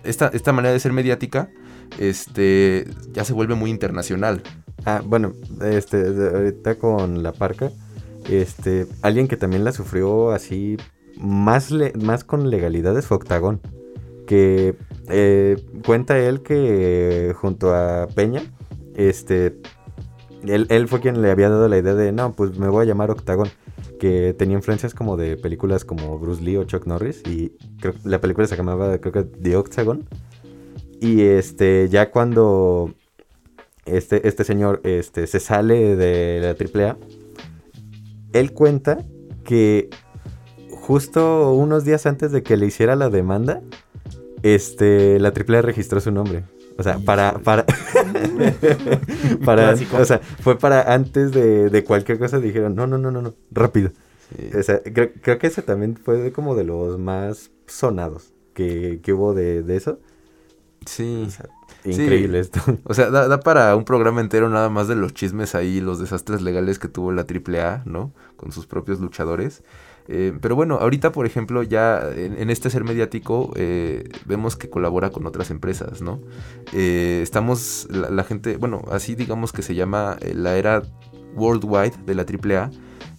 esta, 0.03 0.27
esta 0.27 0.51
manera 0.53 0.73
de 0.73 0.79
ser 0.79 0.91
mediática, 0.93 1.49
este, 1.97 2.87
ya 3.13 3.23
se 3.23 3.33
vuelve 3.33 3.55
muy 3.55 3.69
internacional. 3.69 4.43
Ah, 4.85 5.01
bueno, 5.03 5.33
este, 5.63 5.97
ahorita 6.05 6.75
con 6.75 7.23
la 7.23 7.31
parca, 7.31 7.71
este, 8.29 8.85
alguien 9.01 9.27
que 9.27 9.37
también 9.37 9.63
la 9.63 9.71
sufrió 9.71 10.31
así, 10.31 10.77
más, 11.17 11.71
le- 11.71 11.93
más 11.93 12.23
con 12.23 12.49
legalidades 12.49 13.05
fue 13.07 13.17
Octagón, 13.17 13.61
que 14.27 14.75
eh, 15.11 15.57
cuenta 15.85 16.17
él 16.19 16.41
que 16.41 17.33
junto 17.35 17.75
a 17.75 18.07
Peña, 18.07 18.41
este, 18.95 19.57
él, 20.47 20.67
él 20.69 20.87
fue 20.87 20.99
quien 20.99 21.21
le 21.21 21.31
había 21.31 21.49
dado 21.49 21.67
la 21.67 21.77
idea 21.77 21.93
de, 21.93 22.11
no, 22.11 22.33
pues 22.33 22.57
me 22.57 22.67
voy 22.69 22.83
a 22.83 22.87
llamar 22.87 23.11
Octagón, 23.11 23.49
que 23.99 24.33
tenía 24.33 24.57
influencias 24.57 24.93
como 24.93 25.17
de 25.17 25.37
películas 25.37 25.85
como 25.85 26.17
Bruce 26.17 26.41
Lee 26.41 26.57
o 26.57 26.63
Chuck 26.63 26.87
Norris, 26.87 27.21
y 27.27 27.53
la 28.03 28.19
película 28.19 28.47
se 28.47 28.57
llamaba, 28.57 28.97
creo 28.97 29.13
que 29.13 29.23
The 29.23 29.55
Octagon, 29.55 30.07
y 30.99 31.21
este, 31.21 31.89
ya 31.89 32.11
cuando 32.11 32.93
este, 33.85 34.27
este 34.27 34.43
señor 34.43 34.81
este, 34.83 35.27
se 35.27 35.39
sale 35.39 35.95
de 35.95 36.39
la 36.41 36.85
AAA, 36.89 36.97
él 38.33 38.53
cuenta 38.53 39.03
que 39.43 39.89
justo 40.69 41.53
unos 41.53 41.85
días 41.85 42.05
antes 42.05 42.31
de 42.31 42.43
que 42.43 42.57
le 42.57 42.67
hiciera 42.67 42.95
la 42.95 43.09
demanda, 43.09 43.61
este, 44.43 45.19
la 45.19 45.29
AAA 45.29 45.61
registró 45.61 45.99
su 45.99 46.11
nombre. 46.11 46.43
O 46.77 46.83
sea, 46.83 46.99
para, 46.99 47.33
para, 47.39 47.65
para, 49.45 49.73
o 49.73 50.05
sea, 50.05 50.19
fue 50.19 50.57
para 50.57 50.93
antes 50.93 51.31
de, 51.31 51.69
de 51.69 51.83
cualquier 51.83 52.17
cosa 52.17 52.39
dijeron, 52.39 52.75
no, 52.75 52.87
no, 52.87 52.97
no, 52.97 53.11
no, 53.11 53.21
no, 53.21 53.33
rápido. 53.51 53.91
O 54.57 54.63
sea, 54.63 54.81
creo, 54.81 55.11
creo 55.21 55.37
que 55.37 55.47
ese 55.47 55.61
también 55.61 55.97
fue 55.97 56.17
de 56.17 56.31
como 56.31 56.55
de 56.55 56.63
los 56.63 56.97
más 56.97 57.51
sonados 57.67 58.33
que, 58.53 58.99
que 59.03 59.13
hubo 59.13 59.33
de, 59.33 59.61
de 59.63 59.75
eso. 59.75 59.99
Sí. 60.85 61.27
Increíble 61.83 62.39
esto. 62.39 62.59
O 62.83 62.93
sea, 62.93 63.09
da, 63.09 63.27
da 63.27 63.39
para 63.39 63.75
un 63.75 63.85
programa 63.85 64.21
entero 64.21 64.49
nada 64.49 64.69
más 64.69 64.87
de 64.87 64.95
los 64.95 65.13
chismes 65.13 65.55
ahí, 65.55 65.81
los 65.81 65.99
desastres 65.99 66.41
legales 66.41 66.79
que 66.79 66.87
tuvo 66.87 67.11
la 67.11 67.25
AAA, 67.25 67.83
¿no? 67.85 68.13
Con 68.37 68.51
sus 68.51 68.67
propios 68.67 68.99
luchadores. 68.99 69.63
Eh, 70.07 70.33
pero 70.41 70.55
bueno, 70.55 70.75
ahorita, 70.75 71.11
por 71.11 71.25
ejemplo, 71.25 71.63
ya 71.63 72.01
en, 72.15 72.37
en 72.37 72.49
este 72.49 72.69
ser 72.69 72.83
mediático 72.83 73.53
eh, 73.55 74.09
vemos 74.25 74.55
que 74.55 74.69
colabora 74.69 75.09
con 75.11 75.25
otras 75.25 75.51
empresas, 75.51 76.01
¿no? 76.01 76.19
Eh, 76.73 77.19
estamos, 77.23 77.87
la, 77.89 78.09
la 78.09 78.23
gente, 78.23 78.57
bueno, 78.57 78.81
así 78.91 79.15
digamos 79.15 79.51
que 79.53 79.61
se 79.61 79.75
llama 79.75 80.17
la 80.33 80.57
era 80.57 80.81
worldwide 81.35 81.93
de 82.05 82.15
la 82.15 82.23
AAA. 82.23 82.71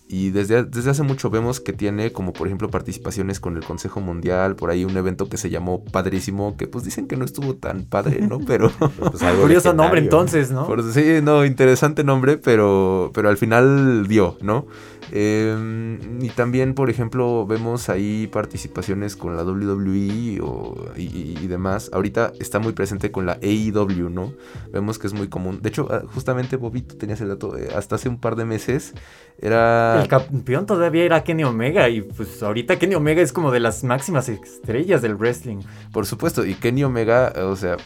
Y 0.09 0.29
desde, 0.29 0.65
desde 0.65 0.91
hace 0.91 1.03
mucho 1.03 1.31
vemos 1.31 1.59
que 1.59 1.73
tiene 1.73 2.13
como 2.13 2.35
por 2.35 2.47
ejemplo 2.47 2.69
participaciones 2.69 3.41
con 3.41 3.57
el 3.57 3.65
Consejo 3.65 3.99
Mundial, 4.03 4.57
por 4.57 4.69
ahí 4.69 4.85
un 4.85 4.95
evento 4.95 5.31
que 5.31 5.39
se 5.39 5.49
llamó 5.49 5.83
Padrísimo, 5.87 6.55
que 6.59 6.67
pues 6.67 6.85
dicen 6.85 7.07
que 7.09 7.17
no 7.17 7.25
estuvo 7.25 7.55
tan 7.57 7.85
padre, 7.85 8.21
¿no? 8.21 8.39
Pero... 8.47 8.71
Pues 8.79 9.23
algo 9.23 9.41
Curioso 9.41 9.73
nombre 9.73 10.03
entonces, 10.03 10.51
¿no? 10.51 10.67
Por- 10.67 10.83
sí, 10.93 11.21
no, 11.23 11.47
interesante 11.47 12.05
nombre, 12.05 12.37
pero, 12.37 13.11
pero 13.15 13.31
al 13.31 13.39
final 13.39 14.07
dio, 14.07 14.37
¿no? 14.43 14.67
Eh, 15.11 15.99
y 16.21 16.29
también, 16.31 16.75
por 16.75 16.91
ejemplo, 16.91 17.47
vemos 17.47 17.89
ahí 17.89 18.29
participaciones 18.33 19.17
con 19.17 19.37
la 19.37 19.43
WWE 19.45 20.41
o- 20.43 20.77
y, 20.97 21.47
demás. 21.47 21.91
Ahorita 21.93 22.33
está 22.41 22.59
muy 22.59 22.73
presente 22.73 23.11
con 23.11 23.27
la 23.27 23.39
AEW, 23.43 24.09
¿no? 24.09 24.33
Vemos 24.73 24.99
que 24.99 25.07
es 25.07 25.13
muy 25.15 25.29
común. 25.29 25.61
De 25.63 25.69
hecho, 25.69 25.89
ah, 25.91 26.03
justamente, 26.15 26.57
Bobby, 26.57 26.83
tú 26.83 26.97
tenías 26.97 27.21
el 27.21 27.29
dato, 27.29 27.57
eh, 27.59 27.69
hasta 27.77 27.97
hace 27.97 28.09
un 28.09 28.19
par 28.19 28.37
de 28.37 28.45
meses 28.45 28.95
era... 29.39 30.01
El 30.03 30.09
campeón 30.09 30.67
todavía 30.67 31.05
era 31.05 31.25
Kenny 31.25 31.45
Omega 31.45 31.89
y 31.89 32.03
pues 32.03 32.43
ahorita 32.43 32.79
Kenny 32.79 32.95
Omega 32.95 33.23
es 33.23 33.33
como 33.33 33.51
de 33.51 33.61
las 33.61 33.83
máximas 33.85 34.29
estrellas 34.29 35.03
del 35.03 35.17
wrestling. 35.17 35.59
Por 35.93 36.07
supuesto, 36.07 36.45
y 36.47 36.55
Kenny 36.55 36.85
Omega, 36.85 37.33
o 37.37 37.57
sea, 37.57 37.77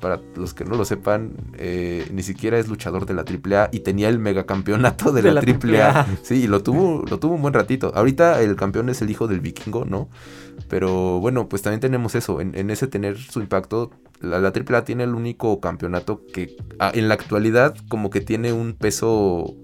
para 0.00 0.20
los 0.36 0.54
que 0.54 0.64
no 0.64 0.76
lo 0.76 0.84
sepan, 0.84 1.32
eh, 1.58 2.06
ni 2.12 2.22
siquiera 2.22 2.58
es 2.58 2.68
luchador 2.68 3.06
de 3.06 3.14
la 3.14 3.22
AAA 3.24 3.70
y 3.72 3.80
tenía 3.80 4.08
el 4.08 4.18
megacampeonato 4.18 5.12
de, 5.12 5.22
De 5.22 5.32
la, 5.32 5.42
la 5.42 5.50
AAA. 5.50 5.90
AAA. 6.00 6.06
Sí, 6.22 6.44
y 6.44 6.46
lo 6.46 6.59
tuvo, 6.62 7.04
lo 7.08 7.18
tuvo 7.18 7.34
un 7.34 7.42
buen 7.42 7.54
ratito. 7.54 7.92
Ahorita 7.94 8.40
el 8.40 8.56
campeón 8.56 8.88
es 8.88 9.02
el 9.02 9.10
hijo 9.10 9.26
del 9.26 9.40
vikingo, 9.40 9.84
¿no? 9.84 10.08
Pero 10.68 11.20
bueno, 11.20 11.48
pues 11.48 11.62
también 11.62 11.80
tenemos 11.80 12.14
eso, 12.14 12.40
en, 12.40 12.70
ese 12.70 12.86
tener 12.86 13.18
su 13.18 13.40
impacto. 13.40 13.90
La, 14.20 14.38
la 14.38 14.48
AAA 14.48 14.84
tiene 14.84 15.04
el 15.04 15.14
único 15.14 15.60
campeonato 15.60 16.22
que 16.32 16.56
en 16.92 17.08
la 17.08 17.14
actualidad 17.14 17.74
como 17.88 18.10
que 18.10 18.20
tiene 18.20 18.52
un 18.52 18.74
peso 18.74 19.54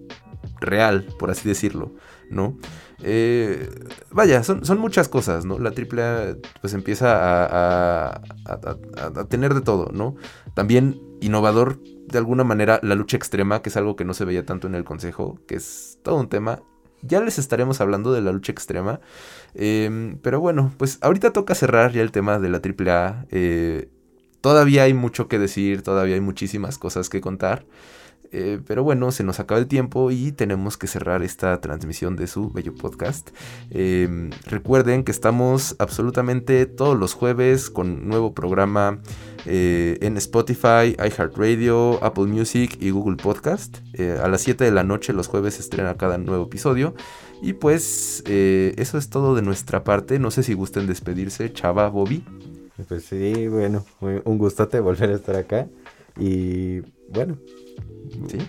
real, 0.61 1.07
por 1.19 1.31
así 1.31 1.49
decirlo. 1.49 1.93
¿no? 2.31 2.59
Eh, 3.03 3.69
vaya, 4.11 4.43
son, 4.43 4.65
son, 4.65 4.79
muchas 4.79 5.09
cosas, 5.09 5.45
¿no? 5.45 5.59
La 5.59 5.71
AAA 5.71 6.37
pues 6.61 6.75
empieza 6.75 7.09
a, 7.15 8.21
tener 9.29 9.55
de 9.55 9.61
todo, 9.61 9.91
¿no? 9.93 10.17
También 10.55 11.01
innovador 11.21 11.81
de 12.07 12.19
alguna 12.19 12.45
manera 12.45 12.81
la 12.83 12.95
lucha 12.95 13.17
extrema, 13.17 13.63
que 13.63 13.69
es 13.69 13.77
algo 13.77 13.97
que 13.97 14.05
no 14.05 14.15
se 14.15 14.25
veía 14.25 14.47
tanto 14.47 14.67
en 14.67 14.75
el 14.75 14.85
Consejo, 14.85 15.39
que 15.47 15.57
es 15.57 15.99
todo 16.03 16.17
un 16.17 16.29
tema. 16.29 16.63
Ya 17.03 17.21
les 17.21 17.39
estaremos 17.39 17.81
hablando 17.81 18.13
de 18.13 18.21
la 18.21 18.33
lucha 18.33 18.53
extrema. 18.53 19.01
Em, 19.55 20.19
pero 20.23 20.41
bueno, 20.41 20.73
pues 20.79 20.99
ahorita 21.01 21.33
toca 21.33 21.55
cerrar 21.55 21.93
ya 21.93 22.03
el 22.03 22.13
tema 22.13 22.39
de 22.39 22.49
la 22.49 22.61
AAA. 22.61 23.27
Eh, 23.31 23.89
todavía 24.41 24.85
hay 24.85 24.95
mucho 24.95 25.29
que 25.29 25.39
decir, 25.39 25.83
todavía 25.83 26.15
hay 26.15 26.21
muchísimas 26.21 26.79
cosas 26.79 27.09
que 27.09 27.21
contar. 27.21 27.65
Eh, 28.33 28.61
pero 28.67 28.83
bueno, 28.83 29.11
se 29.13 29.25
nos 29.25 29.41
acaba 29.41 29.61
el 29.61 29.67
tiempo 29.67 30.11
y 30.11 30.33
tenemos 30.33 30.77
que 30.77 30.87
cerrar 30.87 31.23
esta 31.23 31.61
transmisión 31.61 32.17
de 32.17 32.27
su 32.27 32.51
bello 32.51 32.75
podcast. 32.75 33.31
Em, 33.71 34.31
recuerden 34.45 35.05
que 35.05 35.13
estamos 35.13 35.77
absolutamente 35.79 36.67
todos 36.67 36.99
los 36.99 37.15
jueves 37.15 37.71
con 37.71 38.09
nuevo 38.09 38.35
programa 38.35 38.99
eh, 39.45 39.99
en 40.01 40.17
Spotify, 40.17 40.97
iHeartRadio, 40.99 42.03
Apple 42.03 42.27
Music 42.27 42.77
y 42.81 42.91
Google 42.91 43.17
Podcast. 43.17 43.79
Eh, 43.93 44.19
a 44.23 44.29
las 44.29 44.43
7 44.43 44.65
de 44.65 44.71
la 44.71 44.83
noche 44.83 45.13
los 45.13 45.29
jueves 45.29 45.59
estrena 45.59 45.97
cada 45.97 46.19
nuevo 46.19 46.45
episodio. 46.45 46.95
Y 47.43 47.53
pues 47.53 48.25
eso 48.27 48.97
es 48.97 49.11
todo 49.11 49.35
de 49.35 49.43
nuestra 49.43 49.85
parte. 49.85 50.19
No 50.19 50.31
sé 50.31 50.43
si 50.43 50.55
gusten 50.55 50.87
despedirse, 50.87 51.53
Chava, 51.53 51.89
Bobby. 51.91 52.25
Pues 52.89 53.05
sí, 53.05 53.47
bueno, 53.49 53.85
un 54.01 54.39
gustote 54.39 54.81
volver 54.81 55.11
a 55.11 55.15
estar 55.15 55.37
acá. 55.37 55.69
Y 56.19 56.81
bueno, 57.09 57.37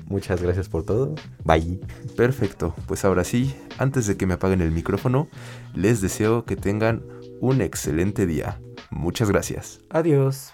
Muchas 0.08 0.41
gracias 0.41 0.69
por 0.69 0.84
todo. 0.84 1.15
Bye. 1.43 1.80
Perfecto. 2.15 2.73
Pues 2.88 3.06
ahora 3.06 3.23
sí, 3.23 3.56
antes 3.77 4.08
de 4.08 4.17
que 4.17 4.25
me 4.25 4.36
apaguen 4.36 4.62
el 4.62 4.71
micrófono, 4.71 5.27
les 5.73 6.01
deseo 6.01 6.45
que 6.45 6.56
tengan 6.56 7.03
un 7.39 7.62
excelente 7.62 8.25
día. 8.25 8.60
Muchas 8.89 9.30
gracias. 9.30 9.82
Adiós. 9.89 10.53